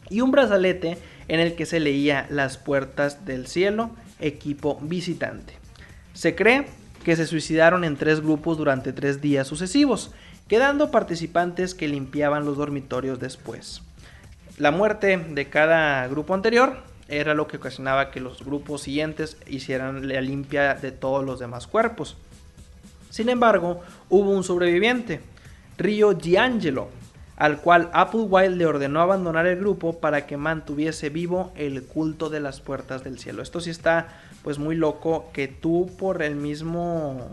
y 0.08 0.22
un 0.22 0.30
brazalete 0.30 0.96
en 1.28 1.40
el 1.40 1.56
que 1.56 1.66
se 1.66 1.80
leía 1.80 2.26
Las 2.30 2.56
puertas 2.56 3.26
del 3.26 3.48
cielo, 3.48 3.90
equipo 4.18 4.78
visitante. 4.80 5.54
Se 6.14 6.34
cree 6.34 6.66
que 7.04 7.16
se 7.16 7.26
suicidaron 7.26 7.84
en 7.84 7.96
tres 7.96 8.20
grupos 8.20 8.56
durante 8.56 8.92
tres 8.92 9.20
días 9.20 9.46
sucesivos, 9.46 10.12
quedando 10.48 10.90
participantes 10.90 11.74
que 11.74 11.88
limpiaban 11.88 12.44
los 12.44 12.56
dormitorios 12.56 13.18
después. 13.18 13.82
La 14.58 14.70
muerte 14.70 15.16
de 15.16 15.48
cada 15.48 16.06
grupo 16.08 16.34
anterior 16.34 16.78
era 17.08 17.34
lo 17.34 17.46
que 17.46 17.58
ocasionaba 17.58 18.10
que 18.10 18.20
los 18.20 18.44
grupos 18.44 18.82
siguientes 18.82 19.36
hicieran 19.46 20.08
la 20.08 20.20
limpia 20.20 20.74
de 20.74 20.92
todos 20.92 21.24
los 21.24 21.38
demás 21.38 21.66
cuerpos. 21.66 22.16
Sin 23.10 23.28
embargo, 23.28 23.80
hubo 24.08 24.30
un 24.30 24.44
sobreviviente, 24.44 25.20
Rio 25.78 26.14
D'Angelo, 26.14 26.88
al 27.36 27.60
cual 27.60 27.90
Applewhite 27.92 28.56
le 28.56 28.66
ordenó 28.66 29.00
abandonar 29.00 29.46
el 29.46 29.58
grupo 29.58 30.00
para 30.00 30.26
que 30.26 30.36
mantuviese 30.36 31.10
vivo 31.10 31.52
el 31.54 31.82
culto 31.84 32.30
de 32.30 32.40
las 32.40 32.60
puertas 32.60 33.04
del 33.04 33.18
cielo. 33.18 33.42
Esto 33.42 33.60
sí 33.60 33.70
está 33.70 34.08
pues 34.42 34.58
muy 34.58 34.74
loco 34.74 35.30
que 35.32 35.48
tú 35.48 35.90
por 35.98 36.22
el 36.22 36.36
mismo 36.36 37.28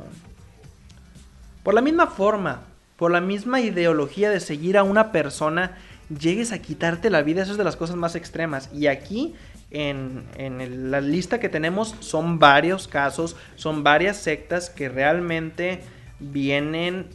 por 1.63 1.73
la 1.73 1.81
misma 1.81 2.07
forma, 2.07 2.63
por 2.97 3.11
la 3.11 3.21
misma 3.21 3.61
ideología 3.61 4.29
de 4.29 4.39
seguir 4.39 4.77
a 4.77 4.83
una 4.83 5.11
persona 5.11 5.77
llegues 6.19 6.51
a 6.51 6.59
quitarte 6.59 7.09
la 7.09 7.21
vida, 7.21 7.43
eso 7.43 7.53
es 7.53 7.57
de 7.57 7.63
las 7.63 7.75
cosas 7.75 7.95
más 7.95 8.15
extremas. 8.15 8.69
Y 8.73 8.87
aquí 8.87 9.35
en, 9.71 10.91
la 10.91 11.01
lista 11.01 11.39
que 11.39 11.49
tenemos 11.49 11.95
son 11.99 12.39
varios 12.39 12.87
casos, 12.87 13.35
son 13.55 13.83
varias 13.83 14.17
sectas 14.17 14.69
que 14.69 14.89
realmente 14.89 15.81
vienen 16.19 17.07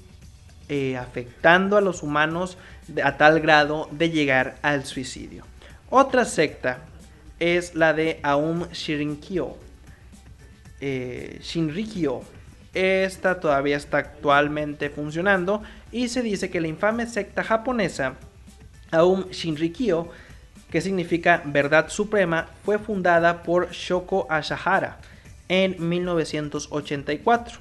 eh, 0.69 0.97
afectando 0.97 1.77
a 1.77 1.81
los 1.81 2.03
humanos 2.03 2.59
a 3.03 3.17
tal 3.17 3.41
grado 3.41 3.89
de 3.93 4.11
llegar 4.11 4.57
al 4.63 4.85
suicidio. 4.85 5.45
Otra 5.91 6.25
secta 6.25 6.81
es 7.39 7.75
la 7.75 7.93
de 7.93 8.21
Aum 8.23 8.67
Shinrikyo. 8.73 9.57
Eh, 10.81 11.39
Shinrikyo. 11.43 12.23
Esta 12.75 13.41
todavía 13.41 13.77
está 13.77 13.99
actualmente 13.99 14.91
funcionando 14.91 15.63
y 15.91 16.09
se 16.09 16.23
dice 16.23 16.51
que 16.51 16.61
la 16.61 16.69
infame 16.69 17.07
secta 17.07 17.43
japonesa 17.43 18.15
Aum 18.91 19.31
Shinrikyo 19.31 20.11
que 20.71 20.81
significa 20.81 21.43
verdad 21.47 21.89
suprema, 21.89 22.49
fue 22.65 22.79
fundada 22.79 23.43
por 23.43 23.71
Shoko 23.71 24.27
Asahara 24.31 24.99
en 25.49 25.77
1984. 25.89 27.59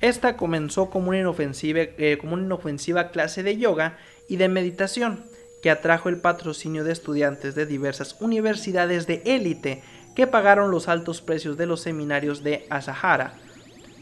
Esta 0.00 0.36
comenzó 0.36 0.90
como 0.90 1.08
una, 1.08 1.20
inofensiva, 1.20 1.80
eh, 1.80 2.18
como 2.20 2.34
una 2.34 2.44
inofensiva 2.44 3.08
clase 3.10 3.42
de 3.42 3.56
yoga 3.56 3.96
y 4.28 4.36
de 4.36 4.48
meditación 4.48 5.24
que 5.62 5.70
atrajo 5.70 6.10
el 6.10 6.18
patrocinio 6.18 6.84
de 6.84 6.92
estudiantes 6.92 7.54
de 7.54 7.64
diversas 7.64 8.20
universidades 8.20 9.06
de 9.06 9.22
élite 9.24 9.82
que 10.14 10.26
pagaron 10.26 10.70
los 10.70 10.88
altos 10.88 11.22
precios 11.22 11.56
de 11.56 11.64
los 11.64 11.80
seminarios 11.80 12.42
de 12.42 12.66
Asahara. 12.68 13.34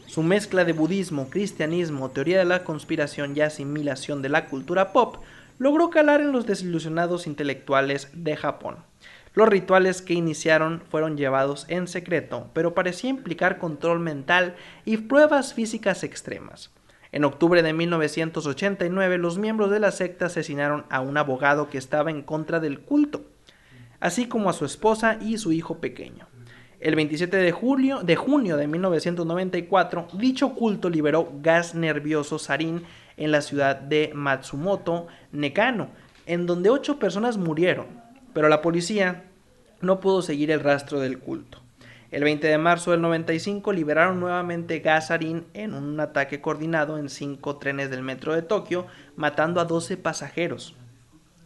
Su 0.07 0.21
mezcla 0.21 0.63
de 0.65 0.73
budismo, 0.73 1.29
cristianismo, 1.29 2.11
teoría 2.11 2.39
de 2.39 2.45
la 2.45 2.63
conspiración 2.63 3.35
y 3.35 3.41
asimilación 3.41 4.21
de 4.21 4.29
la 4.29 4.45
cultura 4.45 4.93
pop 4.93 5.17
logró 5.57 5.89
calar 5.89 6.21
en 6.21 6.31
los 6.31 6.45
desilusionados 6.45 7.25
intelectuales 7.25 8.09
de 8.13 8.35
Japón. 8.35 8.77
Los 9.33 9.49
rituales 9.49 10.03
que 10.03 10.13
iniciaron 10.13 10.81
fueron 10.89 11.17
llevados 11.17 11.65
en 11.67 11.87
secreto, 11.87 12.49
pero 12.53 12.75
parecía 12.75 13.09
implicar 13.09 13.57
control 13.57 13.99
mental 13.99 14.55
y 14.85 14.97
pruebas 14.97 15.55
físicas 15.55 16.03
extremas. 16.03 16.69
En 17.11 17.25
octubre 17.25 17.63
de 17.63 17.73
1989, 17.73 19.17
los 19.17 19.37
miembros 19.37 19.71
de 19.71 19.79
la 19.79 19.91
secta 19.91 20.27
asesinaron 20.27 20.85
a 20.89 20.99
un 20.99 21.17
abogado 21.17 21.69
que 21.69 21.77
estaba 21.77 22.11
en 22.11 22.21
contra 22.21 22.59
del 22.59 22.79
culto, 22.79 23.25
así 23.99 24.27
como 24.27 24.49
a 24.49 24.53
su 24.53 24.65
esposa 24.65 25.17
y 25.21 25.37
su 25.37 25.51
hijo 25.51 25.79
pequeño. 25.79 26.27
El 26.83 26.97
27 26.97 27.37
de, 27.37 27.53
julio, 27.53 28.03
de 28.03 28.17
junio 28.17 28.57
de 28.57 28.67
1994, 28.67 30.07
dicho 30.15 30.53
culto 30.53 30.89
liberó 30.89 31.31
gas 31.41 31.75
nervioso 31.75 32.39
sarín 32.39 32.83
en 33.15 33.31
la 33.31 33.39
ciudad 33.39 33.77
de 33.77 34.11
Matsumoto, 34.13 35.07
Nekano, 35.31 35.87
en 36.25 36.45
donde 36.45 36.69
ocho 36.69 36.99
personas 36.99 37.37
murieron, 37.37 37.85
pero 38.33 38.49
la 38.49 38.61
policía 38.61 39.23
no 39.79 40.01
pudo 40.01 40.21
seguir 40.21 40.51
el 40.51 40.59
rastro 40.59 40.99
del 40.99 41.19
culto. 41.19 41.61
El 42.11 42.25
20 42.25 42.47
de 42.47 42.57
marzo 42.57 42.91
del 42.91 42.99
95 42.99 43.71
liberaron 43.71 44.19
nuevamente 44.19 44.79
gasarín 44.79 45.45
en 45.53 45.75
un 45.75 45.97
ataque 46.01 46.41
coordinado 46.41 46.97
en 46.97 47.07
cinco 47.07 47.59
trenes 47.59 47.91
del 47.91 48.03
metro 48.03 48.35
de 48.35 48.41
Tokio, 48.41 48.87
matando 49.15 49.61
a 49.61 49.65
12 49.65 49.95
pasajeros 49.95 50.75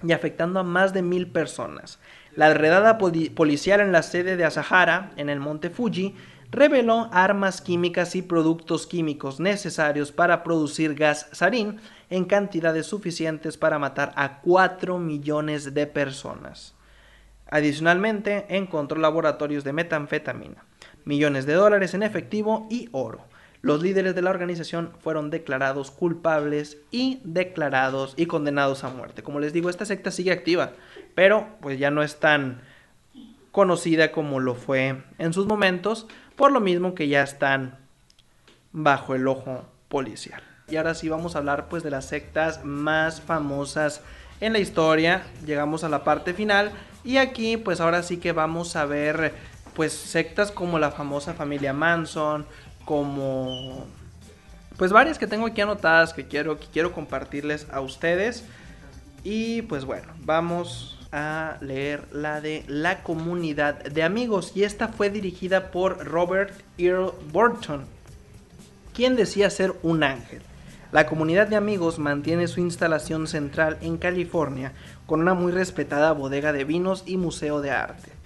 y 0.02 0.14
afectando 0.14 0.60
a 0.60 0.64
más 0.64 0.96
de 0.96 1.04
mil 1.04 1.28
personas. 1.28 2.00
La 2.38 2.54
redada 2.54 3.00
policial 3.00 3.80
en 3.80 3.92
la 3.92 4.04
sede 4.04 4.38
de 4.38 4.46
Asahara, 4.46 5.12
en 5.16 5.30
el 5.30 5.40
monte 5.40 5.72
Fuji, 5.72 6.14
reveló 6.52 7.10
armas 7.12 7.62
químicas 7.62 8.16
y 8.16 8.22
productos 8.22 8.86
químicos 8.86 9.40
necesarios 9.40 10.12
para 10.12 10.44
producir 10.44 10.94
gas 10.94 11.30
sarín 11.32 11.80
en 12.12 12.26
cantidades 12.26 12.86
suficientes 12.86 13.58
para 13.58 13.80
matar 13.80 14.14
a 14.16 14.40
4 14.42 15.00
millones 15.00 15.74
de 15.74 15.88
personas. 15.88 16.76
Adicionalmente, 17.50 18.46
encontró 18.56 19.00
laboratorios 19.00 19.64
de 19.64 19.74
metanfetamina, 19.74 20.64
millones 21.06 21.48
de 21.48 21.54
dólares 21.54 21.96
en 21.96 22.04
efectivo 22.04 22.68
y 22.70 22.88
oro. 22.92 23.26
Los 23.68 23.82
líderes 23.82 24.16
de 24.16 24.22
la 24.22 24.30
organización 24.30 24.94
fueron 25.02 25.30
declarados 25.30 25.92
culpables 25.92 26.78
y 26.90 27.20
declarados 27.26 28.14
y 28.16 28.26
condenados 28.26 28.86
a 28.86 28.90
muerte. 28.90 29.24
Como 29.24 29.42
les 29.42 29.52
digo, 29.52 29.70
esta 29.70 29.84
secta 29.84 30.10
sigue 30.10 30.32
activa, 30.32 30.72
pero 31.16 31.50
pues 31.60 31.78
ya 31.78 31.92
no 31.92 32.02
es 32.02 32.18
tan 32.18 32.62
conocida 33.52 34.14
como 34.14 34.40
lo 34.40 34.56
fue 34.56 35.04
en 35.18 35.34
sus 35.34 35.48
momentos, 35.48 36.08
por 36.38 36.54
lo 36.54 36.62
mismo 36.62 36.96
que 36.96 37.10
ya 37.10 37.22
están 37.24 37.78
bajo 38.72 39.16
el 39.16 39.28
ojo 39.28 39.66
policial. 39.90 40.42
Y 40.70 40.78
ahora 40.78 40.94
sí 40.94 41.10
vamos 41.10 41.36
a 41.36 41.40
hablar 41.40 41.68
pues 41.68 41.84
de 41.84 41.92
las 41.92 42.06
sectas 42.06 42.64
más 42.64 43.20
famosas 43.20 44.02
en 44.40 44.54
la 44.54 44.60
historia. 44.60 45.24
Llegamos 45.46 45.84
a 45.84 45.90
la 45.90 46.06
parte 46.06 46.34
final 46.34 46.72
y 47.04 47.18
aquí 47.18 47.58
pues 47.58 47.82
ahora 47.82 48.02
sí 48.02 48.16
que 48.16 48.32
vamos 48.32 48.78
a 48.78 48.86
ver 48.86 49.34
pues 49.78 49.92
sectas 49.92 50.52
como 50.52 50.80
la 50.80 50.90
famosa 50.90 51.34
familia 51.34 51.72
Manson, 51.72 52.48
como 52.88 53.86
pues 54.78 54.94
varias 54.94 55.20
que 55.20 55.28
tengo 55.28 55.46
aquí 55.46 55.60
anotadas 55.60 56.14
que 56.14 56.26
quiero 56.26 56.58
que 56.58 56.68
quiero 56.68 56.94
compartirles 56.94 57.68
a 57.70 57.82
ustedes. 57.82 58.46
Y 59.24 59.64
pues 59.64 59.84
bueno, 59.84 60.08
vamos 60.22 60.98
a 61.12 61.58
leer 61.60 62.08
la 62.14 62.40
de 62.40 62.64
La 62.68 63.04
Comunidad 63.04 63.84
de 63.84 64.04
Amigos 64.04 64.54
y 64.56 64.64
esta 64.64 64.88
fue 64.88 65.10
dirigida 65.10 65.70
por 65.70 66.06
Robert 66.06 66.54
Earl 66.78 67.12
Burton, 67.34 67.86
quien 68.94 69.18
decía 69.18 69.50
ser 69.50 69.74
un 69.84 70.04
ángel. 70.04 70.42
La 70.94 71.08
comunidad 71.08 71.48
de 71.48 71.58
amigos 71.58 72.00
mantiene 72.00 72.48
su 72.48 72.62
instalación 72.62 73.28
central 73.28 73.78
en 73.82 73.98
California 73.98 74.72
con 75.06 75.20
una 75.20 75.34
muy 75.34 75.52
respetada 75.52 76.14
bodega 76.14 76.54
de 76.54 76.64
vinos 76.64 77.04
y 77.06 77.18
museo 77.18 77.60
de 77.60 77.72
arte. 77.72 78.17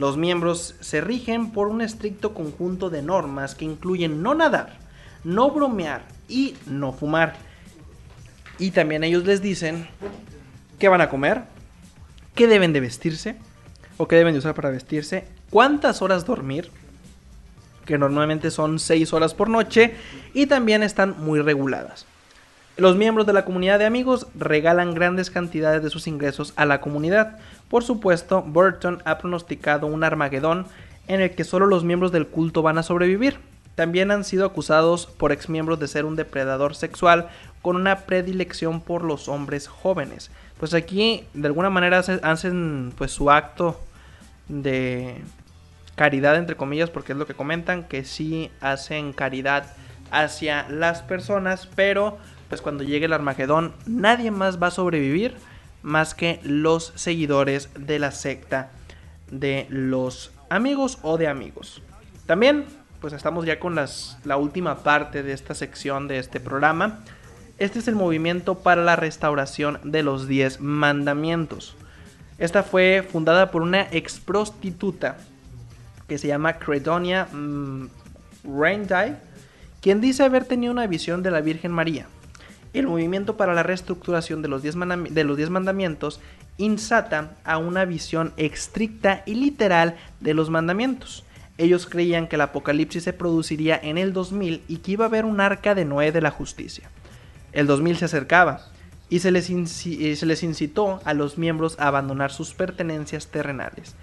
Los 0.00 0.16
miembros 0.16 0.76
se 0.80 1.02
rigen 1.02 1.50
por 1.50 1.68
un 1.68 1.82
estricto 1.82 2.32
conjunto 2.32 2.88
de 2.88 3.02
normas 3.02 3.54
que 3.54 3.66
incluyen 3.66 4.22
no 4.22 4.34
nadar, 4.34 4.78
no 5.24 5.50
bromear 5.50 6.06
y 6.26 6.56
no 6.64 6.94
fumar. 6.94 7.36
Y 8.58 8.70
también 8.70 9.04
ellos 9.04 9.26
les 9.26 9.42
dicen 9.42 9.86
qué 10.78 10.88
van 10.88 11.02
a 11.02 11.10
comer, 11.10 11.42
qué 12.34 12.46
deben 12.46 12.72
de 12.72 12.80
vestirse 12.80 13.36
o 13.98 14.08
qué 14.08 14.16
deben 14.16 14.32
de 14.32 14.38
usar 14.38 14.54
para 14.54 14.70
vestirse, 14.70 15.26
cuántas 15.50 16.00
horas 16.00 16.24
dormir, 16.24 16.70
que 17.84 17.98
normalmente 17.98 18.50
son 18.50 18.78
6 18.78 19.12
horas 19.12 19.34
por 19.34 19.50
noche, 19.50 19.96
y 20.32 20.46
también 20.46 20.82
están 20.82 21.16
muy 21.18 21.42
reguladas. 21.42 22.06
Los 22.80 22.96
miembros 22.96 23.26
de 23.26 23.34
la 23.34 23.44
comunidad 23.44 23.78
de 23.78 23.84
amigos 23.84 24.26
regalan 24.34 24.94
grandes 24.94 25.30
cantidades 25.30 25.82
de 25.82 25.90
sus 25.90 26.06
ingresos 26.06 26.54
a 26.56 26.64
la 26.64 26.80
comunidad. 26.80 27.38
Por 27.68 27.84
supuesto, 27.84 28.42
Burton 28.42 29.02
ha 29.04 29.18
pronosticado 29.18 29.86
un 29.86 30.02
Armagedón 30.02 30.66
en 31.06 31.20
el 31.20 31.32
que 31.32 31.44
solo 31.44 31.66
los 31.66 31.84
miembros 31.84 32.10
del 32.10 32.26
culto 32.26 32.62
van 32.62 32.78
a 32.78 32.82
sobrevivir. 32.82 33.36
También 33.74 34.10
han 34.10 34.24
sido 34.24 34.46
acusados 34.46 35.06
por 35.06 35.30
exmiembros 35.30 35.78
de 35.78 35.88
ser 35.88 36.06
un 36.06 36.16
depredador 36.16 36.74
sexual 36.74 37.28
con 37.60 37.76
una 37.76 38.00
predilección 38.06 38.80
por 38.80 39.04
los 39.04 39.28
hombres 39.28 39.68
jóvenes 39.68 40.30
pues 40.60 40.74
aquí 40.74 41.24
de 41.32 41.48
alguna 41.48 41.70
manera 41.70 41.98
hacen 42.22 42.92
pues 42.96 43.10
su 43.10 43.30
acto 43.30 43.80
de 44.46 45.16
caridad 45.96 46.36
entre 46.36 46.54
comillas 46.54 46.90
porque 46.90 47.12
es 47.12 47.18
lo 47.18 47.26
que 47.26 47.32
comentan 47.32 47.84
que 47.84 48.04
sí 48.04 48.50
hacen 48.60 49.14
caridad 49.14 49.64
hacia 50.10 50.68
las 50.68 51.00
personas 51.00 51.66
pero 51.74 52.18
pues 52.50 52.60
cuando 52.60 52.84
llegue 52.84 53.06
el 53.06 53.14
Armagedón 53.14 53.72
nadie 53.86 54.30
más 54.30 54.62
va 54.62 54.66
a 54.66 54.72
sobrevivir 54.72 55.34
más 55.82 56.14
que 56.14 56.40
los 56.42 56.92
seguidores 56.96 57.70
de 57.74 57.98
la 57.98 58.10
secta 58.10 58.70
de 59.30 59.66
los 59.70 60.32
amigos 60.50 60.98
o 61.00 61.16
de 61.16 61.28
amigos 61.28 61.80
también 62.26 62.66
pues 63.00 63.14
estamos 63.14 63.46
ya 63.46 63.58
con 63.58 63.74
las, 63.74 64.18
la 64.24 64.36
última 64.36 64.82
parte 64.82 65.22
de 65.22 65.32
esta 65.32 65.54
sección 65.54 66.06
de 66.06 66.18
este 66.18 66.38
programa. 66.38 67.00
Este 67.58 67.78
es 67.78 67.88
el 67.88 67.94
movimiento 67.94 68.56
para 68.56 68.84
la 68.84 68.96
restauración 68.96 69.80
de 69.84 70.02
los 70.02 70.28
10 70.28 70.60
mandamientos. 70.60 71.76
Esta 72.38 72.62
fue 72.62 73.06
fundada 73.10 73.50
por 73.50 73.62
una 73.62 73.88
ex 73.90 74.20
prostituta 74.20 75.18
que 76.08 76.18
se 76.18 76.28
llama 76.28 76.58
Credonia 76.58 77.28
mmm, 77.32 77.88
quien 79.80 80.00
dice 80.00 80.22
haber 80.22 80.44
tenido 80.44 80.72
una 80.72 80.86
visión 80.86 81.22
de 81.22 81.30
la 81.30 81.40
Virgen 81.40 81.72
María. 81.72 82.06
El 82.72 82.86
movimiento 82.86 83.36
para 83.36 83.54
la 83.54 83.62
reestructuración 83.62 84.42
de 84.42 84.48
los 84.48 84.62
10 84.62 84.76
mandamientos 85.50 86.20
insata 86.56 87.36
a 87.44 87.58
una 87.58 87.84
visión 87.84 88.32
estricta 88.36 89.22
y 89.26 89.34
literal 89.34 89.96
de 90.20 90.34
los 90.34 90.50
mandamientos. 90.50 91.24
Ellos 91.58 91.86
creían 91.86 92.26
que 92.26 92.36
el 92.36 92.42
apocalipsis 92.42 93.02
se 93.02 93.12
produciría 93.12 93.78
en 93.82 93.98
el 93.98 94.12
2000 94.12 94.62
y 94.68 94.76
que 94.78 94.92
iba 94.92 95.04
a 95.04 95.08
haber 95.08 95.24
un 95.24 95.40
arca 95.40 95.74
de 95.74 95.84
Noé 95.84 96.12
de 96.12 96.22
la 96.22 96.30
justicia. 96.30 96.88
El 97.52 97.66
2000 97.66 97.98
se 97.98 98.04
acercaba 98.04 98.62
y 99.08 99.18
se 99.18 99.32
les, 99.32 99.46
se 99.46 100.26
les 100.26 100.42
incitó 100.42 101.00
a 101.04 101.12
los 101.12 101.36
miembros 101.36 101.78
a 101.78 101.88
abandonar 101.88 102.30
sus 102.30 102.54
pertenencias 102.54 103.26
terrenales. 103.26 103.96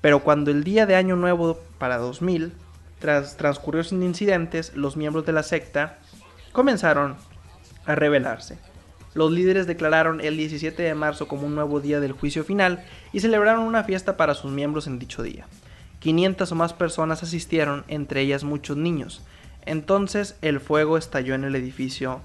Pero 0.00 0.20
cuando 0.20 0.50
el 0.50 0.64
día 0.64 0.86
de 0.86 0.96
Año 0.96 1.16
Nuevo 1.16 1.60
para 1.78 1.98
2000 1.98 2.52
tras 2.98 3.36
transcurrió 3.36 3.84
sin 3.84 4.02
incidentes, 4.02 4.74
los 4.74 4.96
miembros 4.96 5.24
de 5.24 5.32
la 5.32 5.44
secta 5.44 5.98
comenzaron 6.52 7.16
a 7.88 7.94
rebelarse. 7.94 8.58
Los 9.14 9.32
líderes 9.32 9.66
declararon 9.66 10.20
el 10.20 10.36
17 10.36 10.80
de 10.80 10.94
marzo 10.94 11.26
como 11.26 11.46
un 11.46 11.54
nuevo 11.54 11.80
día 11.80 11.98
del 11.98 12.12
juicio 12.12 12.44
final 12.44 12.84
y 13.12 13.20
celebraron 13.20 13.64
una 13.64 13.82
fiesta 13.82 14.16
para 14.16 14.34
sus 14.34 14.52
miembros 14.52 14.86
en 14.86 14.98
dicho 14.98 15.22
día. 15.22 15.46
500 16.00 16.52
o 16.52 16.54
más 16.54 16.74
personas 16.74 17.22
asistieron, 17.22 17.84
entre 17.88 18.20
ellas 18.20 18.44
muchos 18.44 18.76
niños. 18.76 19.22
Entonces 19.64 20.36
el 20.42 20.60
fuego 20.60 20.98
estalló 20.98 21.34
en 21.34 21.44
el 21.44 21.56
edificio 21.56 22.20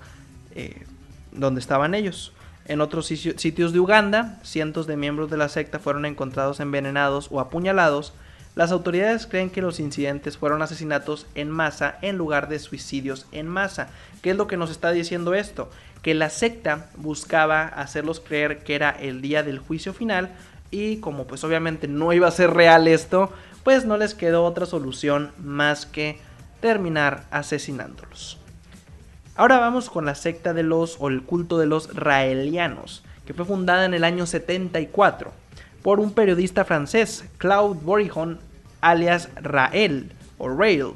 eh, 0.54 0.84
donde 1.32 1.62
estaban 1.62 1.96
ellos. 1.96 2.34
En 2.66 2.82
otros 2.82 3.08
sitios 3.08 3.74
de 3.74 3.80
Uganda, 3.80 4.40
cientos 4.44 4.86
de 4.86 4.98
miembros 4.98 5.32
de 5.32 5.38
la 5.38 5.50
secta 5.50 5.80
fueron 5.80 6.06
encontrados 6.06 6.60
envenenados 6.60 7.30
o 7.32 7.40
apuñalados 7.40 8.14
las 8.56 8.72
autoridades 8.72 9.26
creen 9.26 9.50
que 9.50 9.64
los 9.64 9.80
incidentes 9.80 10.38
fueron 10.38 10.62
asesinatos 10.62 11.26
en 11.34 11.50
masa 11.50 11.98
en 12.02 12.18
lugar 12.18 12.50
de 12.50 12.60
suicidios 12.60 13.26
en 13.32 13.48
masa. 13.48 13.90
¿Qué 14.22 14.32
es 14.32 14.38
lo 14.38 14.46
que 14.46 14.58
nos 14.58 14.70
está 14.70 14.92
diciendo 14.92 15.34
esto? 15.34 15.72
Que 16.04 16.14
la 16.14 16.30
secta 16.30 16.90
buscaba 16.96 17.64
hacerlos 17.64 18.20
creer 18.20 18.64
que 18.64 18.76
era 18.76 18.92
el 18.92 19.22
día 19.22 19.42
del 19.42 19.58
juicio 19.58 19.94
final 19.94 20.36
y 20.70 20.98
como 20.98 21.26
pues 21.26 21.44
obviamente 21.44 21.88
no 21.88 22.14
iba 22.14 22.28
a 22.28 22.32
ser 22.32 22.52
real 22.52 22.88
esto, 22.88 23.32
pues 23.64 23.86
no 23.86 23.98
les 23.98 24.14
quedó 24.14 24.44
otra 24.44 24.68
solución 24.68 25.32
más 25.40 25.88
que 25.88 26.20
terminar 26.62 27.24
asesinándolos. 27.32 28.38
Ahora 29.36 29.58
vamos 29.58 29.90
con 29.90 30.06
la 30.06 30.14
secta 30.14 30.54
de 30.54 30.62
los 30.62 30.98
o 31.00 31.08
el 31.08 31.24
culto 31.24 31.58
de 31.58 31.66
los 31.66 31.96
raelianos, 31.96 33.04
que 33.26 33.34
fue 33.34 33.46
fundada 33.46 33.86
en 33.86 33.96
el 33.96 34.04
año 34.04 34.28
74 34.28 35.43
por 35.84 36.00
un 36.00 36.14
periodista 36.14 36.64
francés, 36.64 37.26
Claude 37.38 37.80
Borihon, 37.84 38.40
alias 38.82 39.30
Rael 39.36 40.12
o 40.38 40.50
Rail. 40.50 40.94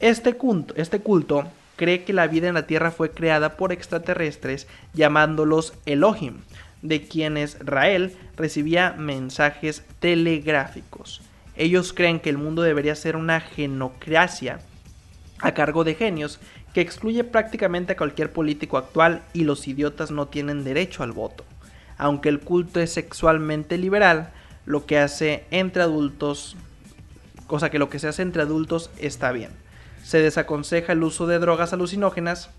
Este 0.00 0.34
culto, 0.34 0.74
este 0.76 1.00
culto 1.00 1.44
cree 1.76 2.04
que 2.04 2.12
la 2.12 2.26
vida 2.26 2.48
en 2.48 2.54
la 2.54 2.66
Tierra 2.66 2.90
fue 2.90 3.12
creada 3.12 3.56
por 3.56 3.72
extraterrestres 3.72 4.66
llamándolos 4.92 5.74
Elohim, 5.86 6.38
de 6.82 7.06
quienes 7.06 7.58
Rael 7.60 8.16
recibía 8.36 8.94
mensajes 8.98 9.84
telegráficos. 10.00 11.22
Ellos 11.56 11.92
creen 11.92 12.20
que 12.20 12.28
el 12.28 12.36
mundo 12.36 12.62
debería 12.62 12.96
ser 12.96 13.16
una 13.16 13.40
genocracia 13.40 14.58
a 15.38 15.54
cargo 15.54 15.84
de 15.84 15.94
genios 15.94 16.40
que 16.74 16.80
excluye 16.80 17.24
prácticamente 17.24 17.92
a 17.92 17.96
cualquier 17.96 18.32
político 18.32 18.76
actual 18.76 19.22
y 19.32 19.44
los 19.44 19.66
idiotas 19.68 20.10
no 20.10 20.26
tienen 20.26 20.64
derecho 20.64 21.02
al 21.02 21.12
voto 21.12 21.44
aunque 21.98 22.28
el 22.28 22.40
culto 22.40 22.80
es 22.80 22.92
sexualmente 22.92 23.78
liberal, 23.78 24.30
lo 24.64 24.86
que 24.86 24.98
hace 24.98 25.44
entre 25.50 25.82
adultos, 25.82 26.56
cosa 27.46 27.70
que 27.70 27.78
lo 27.78 27.88
que 27.88 27.98
se 27.98 28.08
hace 28.08 28.22
entre 28.22 28.42
adultos 28.42 28.90
está 28.98 29.32
bien. 29.32 29.50
Se 30.02 30.20
desaconseja 30.20 30.92
el 30.92 31.02
uso 31.02 31.26
de 31.26 31.38
drogas 31.38 31.72
alucinógenas 31.72 32.50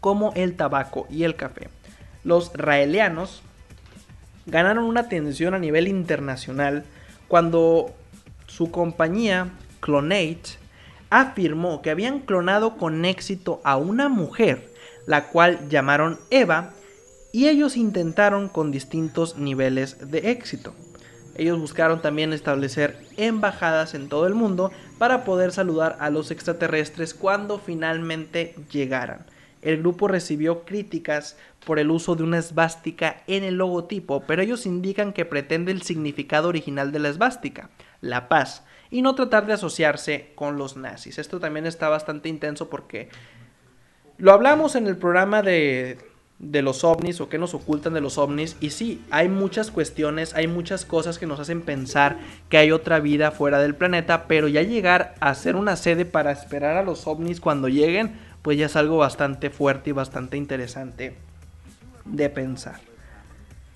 como 0.00 0.32
el 0.34 0.56
tabaco 0.56 1.06
y 1.10 1.24
el 1.24 1.36
café. 1.36 1.68
Los 2.24 2.52
raelianos 2.54 3.42
ganaron 4.46 4.84
una 4.84 5.00
atención 5.00 5.54
a 5.54 5.58
nivel 5.58 5.88
internacional 5.88 6.84
cuando 7.28 7.94
su 8.46 8.70
compañía 8.70 9.48
Clonate 9.80 10.58
afirmó 11.10 11.82
que 11.82 11.90
habían 11.90 12.20
clonado 12.20 12.76
con 12.76 13.04
éxito 13.04 13.60
a 13.64 13.76
una 13.76 14.08
mujer, 14.08 14.72
la 15.06 15.28
cual 15.28 15.68
llamaron 15.68 16.18
Eva 16.30 16.72
y 17.34 17.48
ellos 17.48 17.76
intentaron 17.76 18.48
con 18.48 18.70
distintos 18.70 19.36
niveles 19.36 20.08
de 20.08 20.30
éxito. 20.30 20.72
Ellos 21.34 21.58
buscaron 21.58 22.00
también 22.00 22.32
establecer 22.32 22.96
embajadas 23.16 23.94
en 23.94 24.08
todo 24.08 24.28
el 24.28 24.36
mundo 24.36 24.70
para 24.98 25.24
poder 25.24 25.50
saludar 25.50 25.96
a 25.98 26.10
los 26.10 26.30
extraterrestres 26.30 27.12
cuando 27.12 27.58
finalmente 27.58 28.54
llegaran. 28.70 29.26
El 29.62 29.78
grupo 29.78 30.06
recibió 30.06 30.64
críticas 30.64 31.36
por 31.66 31.80
el 31.80 31.90
uso 31.90 32.14
de 32.14 32.22
una 32.22 32.38
esvástica 32.38 33.24
en 33.26 33.42
el 33.42 33.56
logotipo, 33.56 34.22
pero 34.28 34.40
ellos 34.40 34.64
indican 34.64 35.12
que 35.12 35.24
pretende 35.24 35.72
el 35.72 35.82
significado 35.82 36.48
original 36.48 36.92
de 36.92 37.00
la 37.00 37.08
esvástica, 37.08 37.68
la 38.00 38.28
paz, 38.28 38.62
y 38.92 39.02
no 39.02 39.16
tratar 39.16 39.46
de 39.46 39.54
asociarse 39.54 40.30
con 40.36 40.56
los 40.56 40.76
nazis. 40.76 41.18
Esto 41.18 41.40
también 41.40 41.66
está 41.66 41.88
bastante 41.88 42.28
intenso 42.28 42.70
porque 42.70 43.08
lo 44.18 44.30
hablamos 44.30 44.76
en 44.76 44.86
el 44.86 44.96
programa 44.96 45.42
de 45.42 46.13
de 46.38 46.62
los 46.62 46.84
ovnis 46.84 47.20
o 47.20 47.28
qué 47.28 47.38
nos 47.38 47.54
ocultan 47.54 47.94
de 47.94 48.00
los 48.00 48.18
ovnis. 48.18 48.56
Y 48.60 48.70
sí, 48.70 49.04
hay 49.10 49.28
muchas 49.28 49.70
cuestiones, 49.70 50.34
hay 50.34 50.46
muchas 50.46 50.84
cosas 50.84 51.18
que 51.18 51.26
nos 51.26 51.40
hacen 51.40 51.62
pensar 51.62 52.18
que 52.48 52.58
hay 52.58 52.72
otra 52.72 53.00
vida 53.00 53.30
fuera 53.30 53.58
del 53.58 53.74
planeta, 53.74 54.26
pero 54.26 54.48
ya 54.48 54.62
llegar 54.62 55.14
a 55.20 55.34
ser 55.34 55.56
una 55.56 55.76
sede 55.76 56.04
para 56.04 56.32
esperar 56.32 56.76
a 56.76 56.82
los 56.82 57.06
ovnis 57.06 57.40
cuando 57.40 57.68
lleguen, 57.68 58.14
pues 58.42 58.58
ya 58.58 58.66
es 58.66 58.76
algo 58.76 58.98
bastante 58.98 59.50
fuerte 59.50 59.90
y 59.90 59.92
bastante 59.94 60.36
interesante 60.36 61.16
de 62.04 62.28
pensar. 62.28 62.80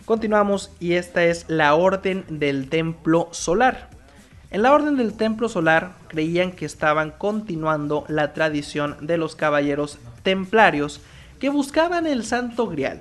Continuamos 0.05 0.71
y 0.81 0.95
esta 0.95 1.25
es 1.25 1.45
la 1.49 1.75
Orden 1.75 2.25
del 2.29 2.69
Templo 2.69 3.29
Solar. 3.33 3.91
En 4.51 4.63
la 4.63 4.73
Orden 4.73 4.97
del 4.97 5.13
Templo 5.13 5.51
Solar 5.51 5.93
creían 6.09 6.53
que 6.53 6.65
estaban 6.65 7.11
continuando 7.11 8.07
la 8.09 8.33
tradición 8.33 8.97
de 9.03 9.19
los 9.19 9.37
caballeros 9.37 9.99
templarios, 10.23 11.03
que 11.39 11.49
buscaban 11.49 12.07
el 12.07 12.25
Santo 12.25 12.67
Grial. 12.69 13.01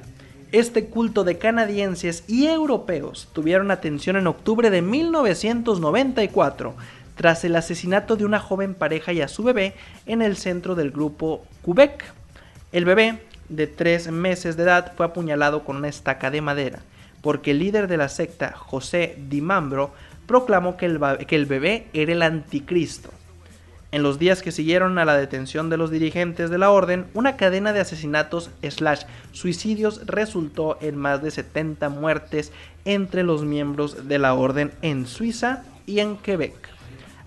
Este 0.52 0.86
culto 0.86 1.24
de 1.24 1.38
canadienses 1.38 2.24
y 2.28 2.48
europeos 2.48 3.28
tuvieron 3.34 3.70
atención 3.70 4.16
en 4.16 4.28
octubre 4.28 4.70
de 4.70 4.82
1994 4.82 6.76
tras 7.16 7.44
el 7.44 7.56
asesinato 7.56 8.16
de 8.16 8.26
una 8.26 8.40
joven 8.40 8.76
pareja 8.76 9.12
y 9.12 9.22
a 9.22 9.28
su 9.28 9.44
bebé 9.44 9.74
en 10.06 10.22
el 10.22 10.38
centro 10.38 10.76
del 10.76 10.92
grupo 10.92 11.44
Quebec. 11.66 12.06
El 12.72 12.86
bebé, 12.86 13.24
de 13.50 13.68
tres 13.68 14.10
meses 14.12 14.56
de 14.56 14.64
edad, 14.64 14.94
fue 14.96 15.08
apuñalado 15.08 15.66
con 15.66 15.78
una 15.78 15.88
estaca 15.88 16.32
de 16.32 16.42
madera, 16.42 16.80
porque 17.22 17.52
el 17.52 17.60
líder 17.60 17.88
de 17.88 17.98
la 17.98 18.08
secta, 18.08 18.54
José 18.56 19.18
Dimambro, 19.30 19.92
proclamó 20.28 20.78
que 20.78 20.86
el, 20.86 21.00
que 21.28 21.36
el 21.36 21.46
bebé 21.46 21.88
era 21.94 22.14
el 22.14 22.22
anticristo. 22.22 23.10
En 23.92 24.04
los 24.04 24.20
días 24.20 24.42
que 24.42 24.52
siguieron 24.52 25.00
a 25.00 25.06
la 25.06 25.16
detención 25.16 25.70
de 25.70 25.78
los 25.78 25.92
dirigentes 25.92 26.50
de 26.50 26.58
la 26.58 26.72
orden, 26.72 27.06
una 27.14 27.38
cadena 27.38 27.72
de 27.72 27.80
asesinatos 27.80 28.50
slash 28.62 29.04
suicidios 29.32 30.06
resultó 30.06 30.78
en 30.82 30.98
más 30.98 31.24
de 31.24 31.32
70 31.32 31.88
muertes 31.88 32.52
entre 32.84 33.24
los 33.24 33.46
miembros 33.46 34.10
de 34.10 34.20
la 34.20 34.34
orden 34.34 34.72
en 34.82 35.08
Suiza 35.08 35.64
y 35.86 36.00
en 36.00 36.18
Quebec. 36.18 36.54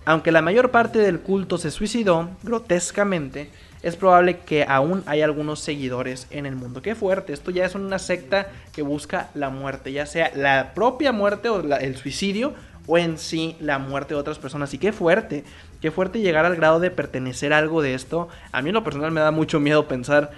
Aunque 0.05 0.31
la 0.31 0.43
mayor 0.43 0.69
parte 0.69 0.99
del 0.99 1.19
culto 1.19 1.57
se 1.57 1.71
suicidó 1.71 2.29
grotescamente, 2.43 3.49
es 3.81 3.95
probable 3.95 4.37
que 4.39 4.63
aún 4.67 5.03
hay 5.07 5.21
algunos 5.21 5.59
seguidores 5.59 6.27
en 6.29 6.45
el 6.45 6.55
mundo. 6.55 6.83
Qué 6.83 6.93
fuerte, 6.93 7.33
esto 7.33 7.49
ya 7.49 7.65
es 7.65 7.73
una 7.73 7.97
secta 7.97 8.51
que 8.71 8.83
busca 8.83 9.29
la 9.33 9.49
muerte, 9.49 9.91
ya 9.91 10.05
sea 10.05 10.31
la 10.35 10.73
propia 10.75 11.11
muerte 11.11 11.49
o 11.49 11.61
el 11.61 11.97
suicidio 11.97 12.53
o 12.87 12.97
en 12.97 13.17
sí 13.17 13.55
la 13.59 13.79
muerte 13.79 14.13
de 14.13 14.19
otras 14.19 14.37
personas. 14.39 14.73
Y 14.73 14.77
qué 14.77 14.91
fuerte, 14.91 15.43
qué 15.81 15.91
fuerte 15.91 16.19
llegar 16.19 16.45
al 16.45 16.55
grado 16.55 16.79
de 16.79 16.91
pertenecer 16.91 17.53
a 17.53 17.57
algo 17.57 17.81
de 17.81 17.93
esto. 17.95 18.29
A 18.51 18.61
mí 18.61 18.69
en 18.69 18.75
lo 18.75 18.83
personal 18.83 19.11
me 19.11 19.21
da 19.21 19.31
mucho 19.31 19.59
miedo 19.59 19.87
pensar 19.87 20.31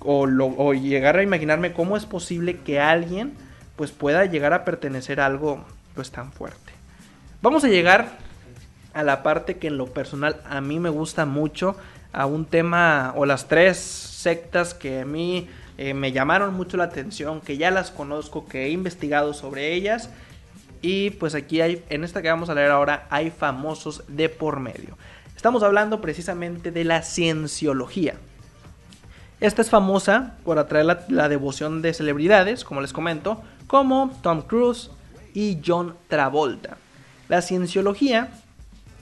o, 0.00 0.74
llegar 0.74 1.16
a 1.16 1.22
imaginarme 1.22 1.72
cómo 1.72 1.96
es 1.96 2.04
posible 2.04 2.58
que 2.58 2.78
alguien 2.78 3.32
pues 3.76 3.90
pueda 3.90 4.26
llegar 4.26 4.52
a 4.52 4.64
pertenecer 4.64 5.20
a 5.20 5.26
algo 5.26 5.64
pues 5.94 6.10
tan 6.10 6.30
fuerte. 6.30 6.72
Vamos 7.40 7.64
a 7.64 7.68
llegar 7.68 8.18
a 8.92 9.02
la 9.02 9.22
parte 9.22 9.56
que 9.56 9.68
en 9.68 9.78
lo 9.78 9.86
personal 9.86 10.40
a 10.44 10.60
mí 10.60 10.78
me 10.78 10.90
gusta 10.90 11.24
mucho, 11.24 11.76
a 12.12 12.26
un 12.26 12.44
tema 12.44 13.12
o 13.16 13.26
las 13.26 13.48
tres 13.48 13.78
sectas 13.78 14.72
que 14.72 15.00
a 15.00 15.04
mí 15.04 15.48
eh, 15.78 15.94
me 15.94 16.12
llamaron 16.12 16.54
mucho 16.54 16.76
la 16.76 16.84
atención, 16.84 17.40
que 17.40 17.56
ya 17.56 17.72
las 17.72 17.90
conozco, 17.90 18.46
que 18.46 18.66
he 18.66 18.68
investigado 18.68 19.34
sobre 19.34 19.72
ellas 19.72 20.10
y 20.84 21.08
pues 21.08 21.34
aquí 21.34 21.62
hay, 21.62 21.82
en 21.88 22.04
esta 22.04 22.20
que 22.20 22.28
vamos 22.28 22.50
a 22.50 22.54
leer 22.54 22.70
ahora, 22.70 23.06
hay 23.08 23.30
famosos 23.30 24.04
de 24.06 24.28
por 24.28 24.60
medio. 24.60 24.98
Estamos 25.34 25.62
hablando 25.62 26.02
precisamente 26.02 26.72
de 26.72 26.84
la 26.84 27.00
cienciología. 27.00 28.16
Esta 29.40 29.62
es 29.62 29.70
famosa 29.70 30.34
por 30.44 30.58
atraer 30.58 30.84
la, 31.08 31.28
devoción 31.30 31.80
de 31.80 31.94
celebridades, 31.94 32.64
como 32.64 32.82
les 32.82 32.92
comento, 32.92 33.40
como 33.66 34.14
Tom 34.20 34.42
Cruise 34.42 34.90
y 35.32 35.58
John 35.66 35.94
Travolta. 36.08 36.76
La 37.30 37.40
cienciología 37.40 38.28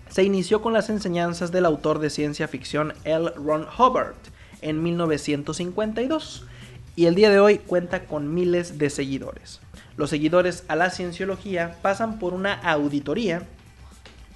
se 0.09 0.22
inició 0.22 0.62
con 0.62 0.72
las 0.72 0.89
enseñanzas 0.89 1.51
del 1.51 1.66
autor 1.66 1.99
de 1.99 2.11
ciencia 2.11 2.47
ficción 2.47 2.95
L. 3.03 3.30
Ron 3.35 3.66
Hubbard 3.76 4.14
en 4.61 4.85
1952 4.85 6.47
y 6.95 7.07
el 7.07 7.16
día 7.16 7.30
de 7.30 7.41
hoy 7.41 7.59
cuenta 7.59 8.05
con 8.05 8.33
miles 8.33 8.78
de 8.78 8.89
seguidores. 8.89 9.61
Los 9.97 10.11
seguidores 10.11 10.64
a 10.68 10.76
la 10.76 10.90
cienciología 10.90 11.76
pasan 11.82 12.18
por 12.18 12.34
una 12.34 12.55
auditoría 12.55 13.43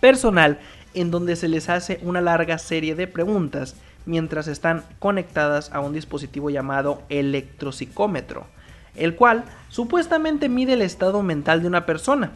personal 0.00 0.58
en 0.94 1.10
donde 1.10 1.36
se 1.36 1.48
les 1.48 1.68
hace 1.68 1.98
una 2.02 2.20
larga 2.20 2.58
serie 2.58 2.94
de 2.94 3.06
preguntas 3.06 3.76
mientras 4.06 4.48
están 4.48 4.84
conectadas 4.98 5.70
a 5.72 5.80
un 5.80 5.92
dispositivo 5.92 6.48
llamado 6.48 7.02
electropsicómetro, 7.08 8.46
el 8.94 9.14
cual 9.14 9.44
supuestamente 9.68 10.48
mide 10.48 10.74
el 10.74 10.82
estado 10.82 11.22
mental 11.22 11.60
de 11.60 11.68
una 11.68 11.86
persona. 11.86 12.32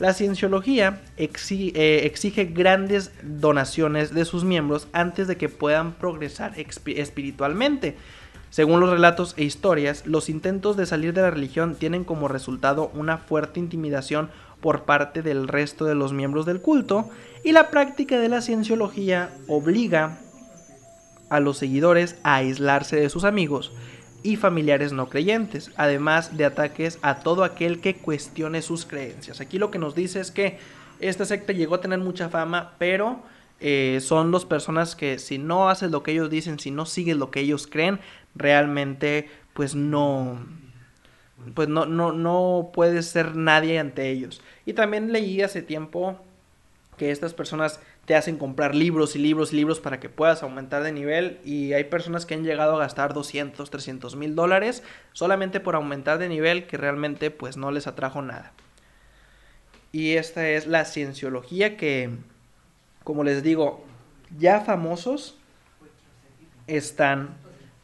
La 0.00 0.14
cienciología 0.14 1.02
eh, 1.18 2.00
exige, 2.04 2.44
grandes 2.46 3.12
donaciones 3.22 4.14
de 4.14 4.24
sus 4.24 4.44
miembros 4.44 4.88
antes 4.94 5.28
de 5.28 5.36
que 5.36 5.50
puedan 5.50 5.92
progresar 5.92 6.54
espiritualmente. 6.56 7.96
Según 8.50 8.80
los 8.80 8.90
relatos 8.90 9.34
e 9.36 9.44
historias, 9.44 10.06
los 10.06 10.28
intentos 10.28 10.76
de 10.76 10.84
salir 10.84 11.14
de 11.14 11.22
la 11.22 11.30
religión 11.30 11.76
tienen 11.76 12.02
como 12.02 12.26
resultado 12.26 12.90
una 12.94 13.16
fuerte 13.18 13.60
intimidación 13.60 14.28
por 14.60 14.82
parte 14.82 15.22
del 15.22 15.48
resto 15.48 15.84
de 15.84 15.94
los 15.94 16.12
miembros 16.12 16.46
del 16.46 16.60
culto 16.60 17.08
y 17.44 17.52
la 17.52 17.70
práctica 17.70 18.18
de 18.18 18.28
la 18.28 18.42
cienciología 18.42 19.30
obliga 19.46 20.18
a 21.30 21.38
los 21.38 21.58
seguidores 21.58 22.16
a 22.24 22.36
aislarse 22.36 22.96
de 22.96 23.08
sus 23.08 23.24
amigos 23.24 23.72
y 24.22 24.36
familiares 24.36 24.92
no 24.92 25.08
creyentes, 25.08 25.70
además 25.76 26.36
de 26.36 26.44
ataques 26.44 26.98
a 27.02 27.20
todo 27.20 27.44
aquel 27.44 27.80
que 27.80 27.94
cuestione 27.94 28.62
sus 28.62 28.84
creencias. 28.84 29.40
Aquí 29.40 29.58
lo 29.58 29.70
que 29.70 29.78
nos 29.78 29.94
dice 29.94 30.20
es 30.20 30.30
que 30.30 30.58
esta 30.98 31.24
secta 31.24 31.52
llegó 31.52 31.76
a 31.76 31.80
tener 31.80 32.00
mucha 32.00 32.28
fama, 32.28 32.72
pero 32.78 33.22
eh, 33.60 33.98
son 34.00 34.30
dos 34.30 34.46
personas 34.46 34.96
que 34.96 35.18
si 35.18 35.38
no 35.38 35.68
haces 35.68 35.90
lo 35.90 36.02
que 36.02 36.12
ellos 36.12 36.30
dicen, 36.30 36.58
si 36.58 36.70
no 36.70 36.86
sigues 36.86 37.16
lo 37.16 37.30
que 37.30 37.40
ellos 37.40 37.66
creen, 37.66 38.00
realmente 38.34 39.28
pues 39.52 39.74
no, 39.74 40.38
pues 41.54 41.68
no, 41.68 41.86
no, 41.86 42.12
no 42.12 42.70
puedes 42.72 43.06
ser 43.06 43.36
nadie 43.36 43.78
ante 43.78 44.08
ellos. 44.08 44.40
Y 44.66 44.72
también 44.72 45.12
leí 45.12 45.42
hace 45.42 45.62
tiempo 45.62 46.18
que 46.96 47.10
estas 47.10 47.34
personas 47.34 47.80
te 48.04 48.14
hacen 48.14 48.38
comprar 48.38 48.74
libros 48.74 49.14
y 49.14 49.18
libros 49.18 49.52
y 49.52 49.56
libros 49.56 49.80
para 49.80 50.00
que 50.00 50.08
puedas 50.08 50.42
aumentar 50.42 50.82
de 50.82 50.92
nivel 50.92 51.38
y 51.44 51.72
hay 51.74 51.84
personas 51.84 52.26
que 52.26 52.34
han 52.34 52.44
llegado 52.44 52.76
a 52.76 52.80
gastar 52.80 53.14
200, 53.14 53.70
300 53.70 54.16
mil 54.16 54.34
dólares 54.34 54.82
solamente 55.12 55.60
por 55.60 55.76
aumentar 55.76 56.18
de 56.18 56.28
nivel 56.28 56.66
que 56.66 56.76
realmente 56.76 57.30
pues 57.30 57.56
no 57.56 57.70
les 57.70 57.86
atrajo 57.86 58.20
nada. 58.20 58.52
Y 59.92 60.12
esta 60.12 60.48
es 60.48 60.66
la 60.66 60.84
cienciología 60.84 61.76
que, 61.76 62.10
como 63.04 63.24
les 63.24 63.42
digo, 63.42 63.84
ya 64.38 64.60
famosos 64.60 65.38
están 66.66 67.36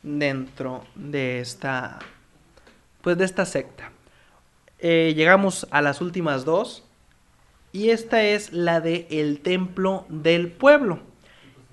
dentro 0.03 0.85
de 0.95 1.41
esta 1.41 1.99
pues 3.03 3.19
de 3.19 3.25
esta 3.25 3.45
secta. 3.45 3.93
Eh, 4.79 5.14
llegamos 5.17 5.67
a 5.71 5.81
las 5.81 6.01
últimas 6.01 6.45
dos 6.45 6.85
y 7.73 7.91
esta 7.91 8.23
es 8.23 8.53
la 8.53 8.81
de 8.81 9.07
El 9.11 9.41
Templo 9.41 10.07
del 10.09 10.51
Pueblo. 10.51 11.01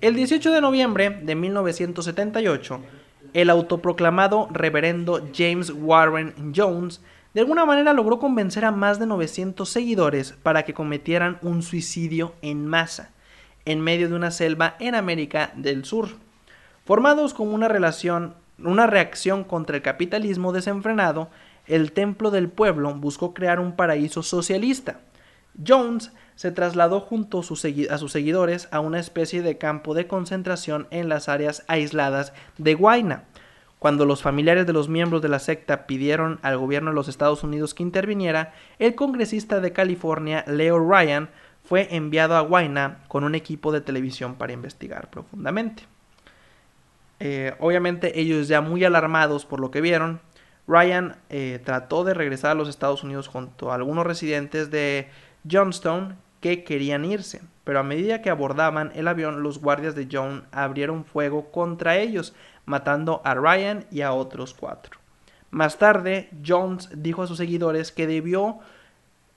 El 0.00 0.14
18 0.14 0.52
de 0.52 0.60
noviembre 0.60 1.10
de 1.10 1.34
1978, 1.34 2.80
el 3.32 3.50
autoproclamado 3.50 4.48
reverendo 4.52 5.28
James 5.34 5.72
Warren 5.74 6.52
Jones 6.54 7.00
de 7.32 7.40
alguna 7.40 7.64
manera 7.64 7.92
logró 7.92 8.20
convencer 8.20 8.64
a 8.64 8.70
más 8.70 9.00
de 9.00 9.06
900 9.06 9.68
seguidores 9.68 10.34
para 10.42 10.62
que 10.64 10.72
cometieran 10.72 11.38
un 11.42 11.62
suicidio 11.62 12.34
en 12.42 12.66
masa 12.66 13.13
en 13.64 13.80
medio 13.80 14.08
de 14.08 14.14
una 14.14 14.30
selva 14.30 14.76
en 14.80 14.94
América 14.94 15.52
del 15.54 15.84
Sur, 15.84 16.08
formados 16.84 17.34
como 17.34 17.54
una 17.54 17.68
relación 17.68 18.34
una 18.58 18.86
reacción 18.86 19.44
contra 19.44 19.76
el 19.76 19.82
capitalismo 19.82 20.52
desenfrenado, 20.52 21.28
el 21.66 21.92
Templo 21.92 22.30
del 22.30 22.48
Pueblo 22.48 22.94
buscó 22.94 23.34
crear 23.34 23.58
un 23.58 23.74
paraíso 23.74 24.22
socialista. 24.22 25.00
Jones 25.66 26.12
se 26.34 26.50
trasladó 26.50 27.00
junto 27.00 27.40
a 27.40 27.42
sus, 27.42 27.60
seguidores 27.60 28.68
a 28.70 28.80
una 28.80 28.98
especie 28.98 29.42
de 29.42 29.56
campo 29.56 29.94
de 29.94 30.06
concentración 30.06 30.88
en 30.90 31.08
las 31.08 31.28
áreas 31.28 31.64
aisladas 31.68 32.32
de 32.58 32.74
Guayna. 32.74 33.24
Cuando 33.78 34.04
los 34.04 34.22
familiares 34.22 34.66
de 34.66 34.72
los 34.72 34.88
miembros 34.88 35.20
de 35.20 35.28
la 35.28 35.38
secta 35.38 35.86
pidieron 35.86 36.38
al 36.42 36.56
gobierno 36.56 36.90
de 36.90 36.94
los 36.94 37.08
Estados 37.08 37.44
Unidos 37.44 37.74
que 37.74 37.82
interviniera, 37.82 38.54
el 38.78 38.94
congresista 38.94 39.60
de 39.60 39.72
California, 39.72 40.44
Leo 40.46 40.78
Ryan, 40.78 41.28
fue 41.64 41.94
enviado 41.94 42.36
a 42.36 42.42
Guayna 42.42 43.00
con 43.08 43.24
un 43.24 43.34
equipo 43.34 43.72
de 43.72 43.80
televisión 43.80 44.36
para 44.36 44.52
investigar 44.52 45.10
profundamente. 45.10 45.84
Eh, 47.20 47.54
obviamente 47.58 48.20
ellos 48.20 48.48
ya 48.48 48.60
muy 48.60 48.84
alarmados 48.84 49.46
por 49.46 49.60
lo 49.60 49.70
que 49.70 49.80
vieron, 49.80 50.20
Ryan 50.66 51.16
eh, 51.28 51.60
trató 51.64 52.04
de 52.04 52.14
regresar 52.14 52.52
a 52.52 52.54
los 52.54 52.68
Estados 52.68 53.04
Unidos 53.04 53.28
junto 53.28 53.70
a 53.70 53.74
algunos 53.74 54.06
residentes 54.06 54.70
de 54.70 55.08
Johnstone 55.50 56.16
que 56.40 56.64
querían 56.64 57.04
irse, 57.04 57.42
pero 57.64 57.80
a 57.80 57.82
medida 57.82 58.22
que 58.22 58.30
abordaban 58.30 58.92
el 58.94 59.08
avión, 59.08 59.42
los 59.42 59.60
guardias 59.60 59.94
de 59.94 60.08
John 60.10 60.44
abrieron 60.52 61.04
fuego 61.04 61.50
contra 61.50 61.96
ellos, 61.96 62.34
matando 62.66 63.22
a 63.24 63.34
Ryan 63.34 63.86
y 63.90 64.02
a 64.02 64.12
otros 64.12 64.54
cuatro. 64.54 64.98
Más 65.50 65.78
tarde, 65.78 66.30
Jones 66.44 66.90
dijo 66.94 67.22
a 67.22 67.26
sus 67.26 67.38
seguidores 67.38 67.92
que 67.92 68.06
debió 68.06 68.58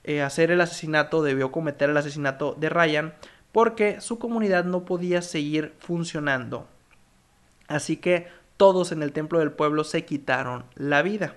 eh, 0.08 0.22
hacer 0.22 0.50
el 0.50 0.60
asesinato, 0.60 1.22
debió 1.22 1.52
cometer 1.52 1.90
el 1.90 1.96
asesinato 1.96 2.56
de 2.58 2.68
Ryan, 2.68 3.14
porque 3.52 4.00
su 4.00 4.18
comunidad 4.18 4.64
no 4.64 4.84
podía 4.84 5.22
seguir 5.22 5.74
funcionando 5.78 6.66
Así 7.68 7.98
que 7.98 8.26
todos 8.56 8.90
en 8.92 9.02
el 9.02 9.12
templo 9.12 9.38
del 9.38 9.52
pueblo 9.52 9.84
se 9.84 10.04
quitaron 10.04 10.64
la 10.74 11.02
vida. 11.02 11.36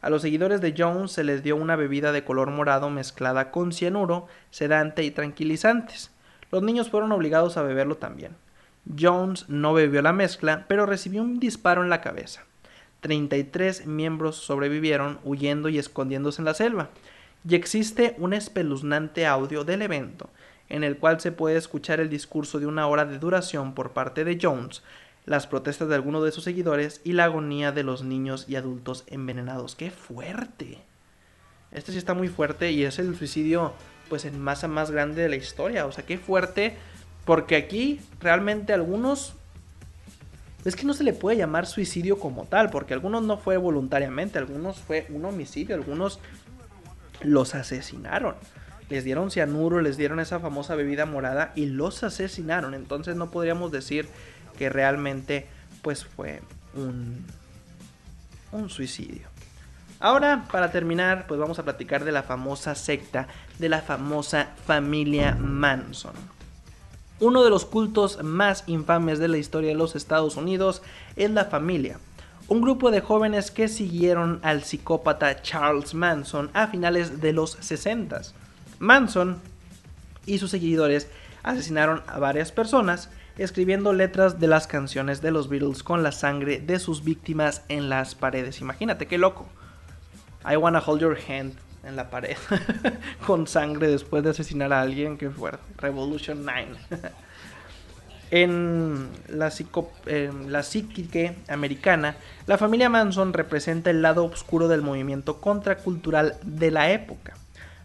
A 0.00 0.10
los 0.10 0.22
seguidores 0.22 0.60
de 0.60 0.74
Jones 0.76 1.12
se 1.12 1.24
les 1.24 1.42
dio 1.42 1.56
una 1.56 1.76
bebida 1.76 2.12
de 2.12 2.24
color 2.24 2.50
morado 2.50 2.90
mezclada 2.90 3.50
con 3.50 3.72
cianuro, 3.72 4.26
sedante 4.50 5.04
y 5.04 5.10
tranquilizantes. 5.10 6.10
Los 6.50 6.62
niños 6.62 6.90
fueron 6.90 7.12
obligados 7.12 7.56
a 7.56 7.62
beberlo 7.62 7.96
también. 7.96 8.36
Jones 8.98 9.48
no 9.48 9.72
bebió 9.72 10.02
la 10.02 10.12
mezcla, 10.12 10.66
pero 10.68 10.86
recibió 10.86 11.22
un 11.22 11.38
disparo 11.38 11.82
en 11.82 11.90
la 11.90 12.00
cabeza. 12.00 12.44
33 13.00 13.86
miembros 13.86 14.36
sobrevivieron 14.36 15.20
huyendo 15.24 15.68
y 15.68 15.78
escondiéndose 15.78 16.40
en 16.40 16.46
la 16.46 16.54
selva. 16.54 16.90
Y 17.48 17.54
existe 17.54 18.14
un 18.18 18.34
espeluznante 18.34 19.26
audio 19.26 19.64
del 19.64 19.80
evento, 19.80 20.28
en 20.68 20.84
el 20.84 20.98
cual 20.98 21.18
se 21.18 21.32
puede 21.32 21.56
escuchar 21.56 21.98
el 21.98 22.10
discurso 22.10 22.60
de 22.60 22.66
una 22.66 22.86
hora 22.86 23.06
de 23.06 23.18
duración 23.18 23.74
por 23.74 23.92
parte 23.92 24.24
de 24.24 24.38
Jones, 24.40 24.82
las 25.24 25.46
protestas 25.46 25.88
de 25.88 25.94
algunos 25.94 26.22
de 26.24 26.32
sus 26.32 26.44
seguidores 26.44 27.00
y 27.04 27.12
la 27.12 27.24
agonía 27.24 27.72
de 27.72 27.84
los 27.84 28.02
niños 28.02 28.44
y 28.48 28.56
adultos 28.56 29.04
envenenados. 29.06 29.76
¡Qué 29.76 29.90
fuerte! 29.90 30.78
Este 31.72 31.92
sí 31.92 31.96
está 31.96 32.12
muy 32.12 32.28
fuerte 32.28 32.70
y 32.72 32.84
es 32.84 32.98
el 32.98 33.16
suicidio 33.16 33.72
pues 34.10 34.26
en 34.26 34.38
masa 34.38 34.68
más 34.68 34.90
grande 34.90 35.22
de 35.22 35.30
la 35.30 35.36
historia. 35.36 35.86
O 35.86 35.92
sea, 35.92 36.04
qué 36.04 36.18
fuerte. 36.18 36.76
Porque 37.24 37.56
aquí 37.56 38.00
realmente 38.20 38.74
algunos... 38.74 39.34
Es 40.66 40.76
que 40.76 40.84
no 40.84 40.92
se 40.92 41.04
le 41.04 41.14
puede 41.14 41.38
llamar 41.38 41.66
suicidio 41.66 42.18
como 42.18 42.44
tal, 42.44 42.68
porque 42.68 42.92
algunos 42.92 43.22
no 43.22 43.38
fue 43.38 43.56
voluntariamente, 43.56 44.38
algunos 44.38 44.78
fue 44.80 45.06
un 45.08 45.24
homicidio, 45.24 45.74
algunos 45.76 46.20
los 47.20 47.54
asesinaron. 47.54 48.34
Les 48.88 49.04
dieron 49.04 49.30
cianuro, 49.30 49.80
les 49.80 49.96
dieron 49.96 50.18
esa 50.20 50.40
famosa 50.40 50.74
bebida 50.74 51.04
morada 51.04 51.52
y 51.54 51.66
los 51.66 52.02
asesinaron. 52.02 52.74
Entonces 52.74 53.16
no 53.16 53.30
podríamos 53.30 53.70
decir 53.70 54.08
que 54.56 54.70
realmente 54.70 55.46
pues 55.82 56.04
fue 56.04 56.42
un, 56.74 57.24
un 58.52 58.70
suicidio. 58.70 59.28
Ahora, 60.00 60.46
para 60.50 60.70
terminar, 60.70 61.26
pues 61.26 61.40
vamos 61.40 61.58
a 61.58 61.64
platicar 61.64 62.04
de 62.04 62.12
la 62.12 62.22
famosa 62.22 62.74
secta, 62.74 63.26
de 63.58 63.68
la 63.68 63.82
famosa 63.82 64.50
familia 64.64 65.34
Manson. 65.34 66.14
Uno 67.20 67.42
de 67.42 67.50
los 67.50 67.64
cultos 67.64 68.22
más 68.22 68.62
infames 68.68 69.18
de 69.18 69.26
la 69.26 69.38
historia 69.38 69.70
de 69.70 69.74
los 69.74 69.96
Estados 69.96 70.36
Unidos 70.36 70.82
es 71.16 71.32
la 71.32 71.46
familia, 71.46 71.98
un 72.48 72.62
grupo 72.62 72.90
de 72.90 73.02
jóvenes 73.02 73.50
que 73.50 73.68
siguieron 73.68 74.40
al 74.42 74.64
psicópata 74.64 75.42
Charles 75.42 75.92
Manson 75.92 76.50
a 76.54 76.66
finales 76.68 77.20
de 77.20 77.34
los 77.34 77.52
60. 77.60 78.22
Manson 78.78 79.38
y 80.24 80.38
sus 80.38 80.50
seguidores 80.50 81.08
asesinaron 81.42 82.02
a 82.06 82.18
varias 82.18 82.50
personas 82.50 83.10
escribiendo 83.36 83.92
letras 83.92 84.40
de 84.40 84.48
las 84.48 84.66
canciones 84.66 85.20
de 85.20 85.30
los 85.30 85.48
Beatles 85.48 85.82
con 85.82 86.02
la 86.02 86.10
sangre 86.10 86.58
de 86.58 86.78
sus 86.78 87.04
víctimas 87.04 87.62
en 87.68 87.88
las 87.88 88.14
paredes. 88.14 88.60
Imagínate 88.60 89.06
qué 89.06 89.18
loco. 89.18 89.46
I 90.50 90.56
wanna 90.56 90.82
hold 90.84 91.00
your 91.00 91.18
hand 91.28 91.54
en 91.84 91.96
la 91.96 92.10
pared 92.10 92.36
con 93.26 93.46
sangre 93.46 93.88
después 93.88 94.24
de 94.24 94.30
asesinar 94.30 94.72
a 94.72 94.80
alguien. 94.80 95.18
que 95.18 95.30
fuerte. 95.30 95.62
Revolution 95.76 96.44
9. 96.44 96.66
En 98.30 99.08
la, 99.28 99.50
psique 99.50 101.36
americana, 101.48 102.16
la 102.46 102.58
familia 102.58 102.90
Manson 102.90 103.32
representa 103.32 103.88
el 103.88 104.02
lado 104.02 104.24
oscuro 104.26 104.68
del 104.68 104.82
movimiento 104.82 105.40
contracultural 105.40 106.36
de 106.42 106.70
la 106.70 106.90
época. 106.90 107.34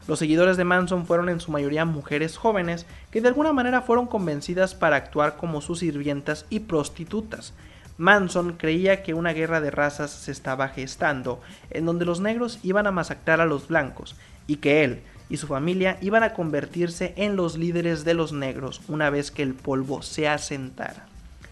Los 0.06 0.20
seguidores 0.20 0.58
de 0.58 0.66
Manson 0.66 1.06
fueron 1.06 1.30
en 1.30 1.39
su 1.39 1.50
mayoría 1.50 1.86
mujeres 1.86 2.36
jóvenes 2.36 2.86
que 3.10 3.22
de 3.22 3.30
alguna 3.30 3.54
manera 3.54 3.82
fueron 3.82 4.06
convencidas 4.06 4.76
para 4.76 4.98
actuar 4.98 5.38
como 5.38 5.62
sus 5.62 5.80
sirvientas 5.80 6.46
y 6.50 6.60
prostitutas. 6.62 7.54
Manson 7.98 8.54
creía 8.58 9.02
que 9.02 9.14
una 9.14 9.32
guerra 9.32 9.62
de 9.62 9.72
razas 9.72 10.12
se 10.12 10.32
estaba 10.32 10.68
gestando, 10.68 11.41
en 11.70 11.86
donde 11.86 12.04
los 12.04 12.20
negros 12.20 12.60
iban 12.64 12.86
a 12.86 12.91
masacrar 12.91 13.39
a 13.39 13.46
los 13.46 13.70
blancos, 13.70 14.18
y 14.46 14.58
que 14.58 14.84
él 14.84 15.04
y 15.30 15.38
su 15.38 15.47
familia 15.47 15.97
iban 16.01 16.24
a 16.24 16.34
convertirse 16.34 17.13
en 17.17 17.36
los 17.36 17.57
líderes 17.57 18.03
de 18.03 18.13
los 18.13 18.34
negros 18.34 18.82
una 18.88 19.09
vez 19.09 19.32
que 19.32 19.43
el 19.43 19.53
polvo 19.53 20.01
se 20.01 20.28
asentara. 20.28 21.07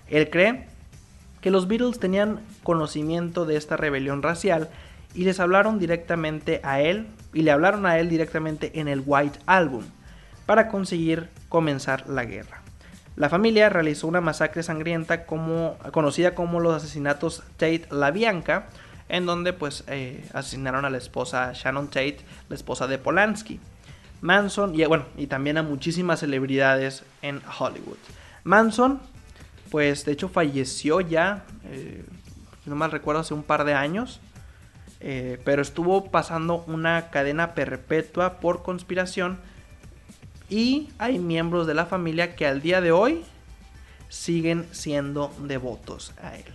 Él 0.09 0.29
cree 0.29 0.67
que 1.41 1.51
los 1.51 1.67
Beatles 1.67 1.99
tenían 1.99 2.39
conocimiento 2.63 3.45
de 3.45 3.57
esta 3.57 3.77
rebelión 3.77 4.21
racial 4.21 4.69
y 5.13 5.23
les 5.23 5.39
hablaron 5.39 5.79
directamente 5.79 6.61
a 6.63 6.81
él 6.81 7.07
y 7.33 7.41
le 7.41 7.51
hablaron 7.51 7.85
a 7.85 7.97
él 7.99 8.09
directamente 8.09 8.79
en 8.79 8.87
el 8.87 9.03
White 9.05 9.39
Album 9.45 9.83
para 10.45 10.67
conseguir 10.67 11.29
comenzar 11.49 12.07
la 12.07 12.25
guerra. 12.25 12.61
La 13.15 13.29
familia 13.29 13.69
realizó 13.69 14.07
una 14.07 14.21
masacre 14.21 14.63
sangrienta 14.63 15.25
como, 15.25 15.77
conocida 15.91 16.33
como 16.33 16.59
los 16.59 16.75
asesinatos 16.75 17.43
Tate 17.57 17.85
La 17.89 18.11
Bianca, 18.11 18.67
en 19.11 19.25
donde 19.25 19.51
pues 19.51 19.83
eh, 19.87 20.25
asesinaron 20.33 20.85
a 20.85 20.89
la 20.89 20.97
esposa 20.97 21.51
Shannon 21.53 21.87
Tate, 21.87 22.19
la 22.47 22.55
esposa 22.55 22.87
de 22.87 22.97
Polanski. 22.97 23.59
Manson 24.21 24.73
y 24.73 24.85
bueno, 24.85 25.05
y 25.17 25.27
también 25.27 25.57
a 25.57 25.63
muchísimas 25.63 26.21
celebridades 26.21 27.03
en 27.21 27.41
Hollywood. 27.59 27.97
Manson, 28.45 29.01
pues 29.69 30.05
de 30.05 30.13
hecho 30.13 30.29
falleció 30.29 31.01
ya, 31.01 31.43
eh, 31.65 32.05
no 32.65 32.75
mal 32.75 32.91
recuerdo, 32.91 33.19
hace 33.19 33.33
un 33.33 33.43
par 33.43 33.65
de 33.65 33.73
años. 33.73 34.21
Eh, 35.01 35.41
pero 35.43 35.61
estuvo 35.61 36.11
pasando 36.11 36.63
una 36.67 37.09
cadena 37.09 37.53
perpetua 37.55 38.39
por 38.39 38.61
conspiración 38.61 39.39
y 40.47 40.89
hay 40.99 41.17
miembros 41.17 41.65
de 41.65 41.73
la 41.73 41.87
familia 41.87 42.35
que 42.35 42.45
al 42.45 42.61
día 42.61 42.81
de 42.81 42.91
hoy 42.91 43.23
siguen 44.09 44.67
siendo 44.71 45.33
devotos 45.39 46.13
a 46.21 46.35
él. 46.37 46.45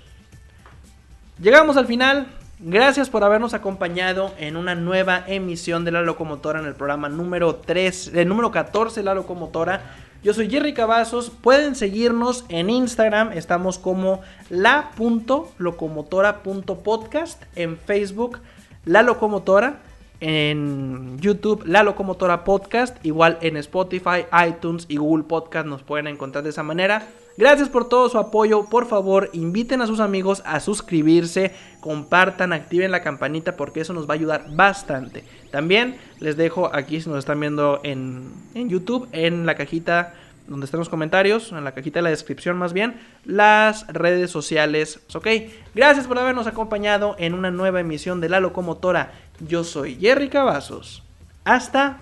Llegamos 1.38 1.76
al 1.76 1.86
final. 1.86 2.28
Gracias 2.58 3.10
por 3.10 3.22
habernos 3.22 3.52
acompañado 3.52 4.32
en 4.38 4.56
una 4.56 4.74
nueva 4.74 5.22
emisión 5.26 5.84
de 5.84 5.90
La 5.90 6.00
Locomotora 6.00 6.58
en 6.58 6.64
el 6.64 6.74
programa 6.74 7.10
número 7.10 7.56
3, 7.56 8.12
el 8.14 8.28
número 8.28 8.50
14 8.50 9.02
La 9.02 9.14
Locomotora. 9.14 9.82
Yo 10.22 10.32
soy 10.32 10.48
Jerry 10.48 10.72
Cavazos. 10.72 11.28
Pueden 11.28 11.74
seguirnos 11.74 12.46
en 12.48 12.70
Instagram. 12.70 13.32
Estamos 13.32 13.78
como 13.78 14.22
la.locomotora.podcast. 14.48 17.42
En 17.56 17.76
Facebook, 17.76 18.38
La 18.86 19.02
Locomotora. 19.02 19.82
En 20.20 21.18
YouTube, 21.20 21.62
La 21.66 21.82
Locomotora 21.82 22.42
Podcast. 22.42 23.04
Igual 23.04 23.36
en 23.42 23.58
Spotify, 23.58 24.24
iTunes 24.48 24.86
y 24.88 24.96
Google 24.96 25.24
Podcast 25.24 25.66
nos 25.66 25.82
pueden 25.82 26.06
encontrar 26.06 26.42
de 26.42 26.48
esa 26.50 26.62
manera. 26.62 27.06
Gracias 27.36 27.68
por 27.68 27.88
todo 27.88 28.08
su 28.08 28.18
apoyo. 28.18 28.64
Por 28.64 28.86
favor, 28.86 29.30
inviten 29.32 29.82
a 29.82 29.86
sus 29.86 30.00
amigos 30.00 30.42
a 30.46 30.60
suscribirse, 30.60 31.52
compartan, 31.80 32.52
activen 32.52 32.90
la 32.90 33.02
campanita 33.02 33.56
porque 33.56 33.80
eso 33.80 33.92
nos 33.92 34.08
va 34.08 34.14
a 34.14 34.16
ayudar 34.16 34.46
bastante. 34.54 35.24
También 35.50 35.98
les 36.18 36.36
dejo 36.36 36.74
aquí, 36.74 37.00
si 37.00 37.08
nos 37.08 37.18
están 37.18 37.40
viendo 37.40 37.80
en, 37.82 38.32
YouTube, 38.54 39.08
en 39.12 39.46
la 39.46 39.54
cajita 39.54 40.14
donde 40.46 40.64
están 40.64 40.78
los 40.78 40.88
comentarios, 40.88 41.50
en 41.50 41.64
la 41.64 41.72
cajita 41.72 41.98
de 41.98 42.04
la 42.04 42.10
descripción 42.10 42.56
más 42.56 42.72
bien, 42.72 43.00
las 43.24 43.86
redes 43.88 44.30
sociales. 44.30 45.00
Ok, 45.12 45.26
gracias 45.74 46.06
por 46.06 46.18
habernos 46.18 46.46
acompañado 46.46 47.16
en 47.18 47.34
una 47.34 47.50
nueva 47.50 47.80
emisión 47.80 48.20
de 48.20 48.28
La 48.28 48.40
Locomotora. 48.40 49.12
Yo 49.40 49.64
soy 49.64 49.96
Jerry 49.96 50.28
Cavazos. 50.28 51.02
Hasta 51.44 51.98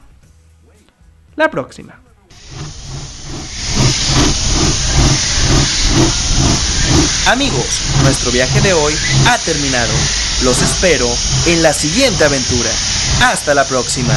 la 1.37 1.51
próxima. 1.51 2.01
Amigos, 7.27 7.81
nuestro 8.03 8.31
viaje 8.31 8.61
de 8.61 8.75
hoy 8.75 8.95
ha 9.29 9.39
terminado. 9.39 9.93
Los 10.43 10.61
espero 10.61 11.09
en 11.47 11.63
la 11.63 11.73
siguiente 11.73 12.23
aventura. 12.23 12.71
Hasta 13.23 13.55
la 13.55 13.65
próxima. 13.67 14.15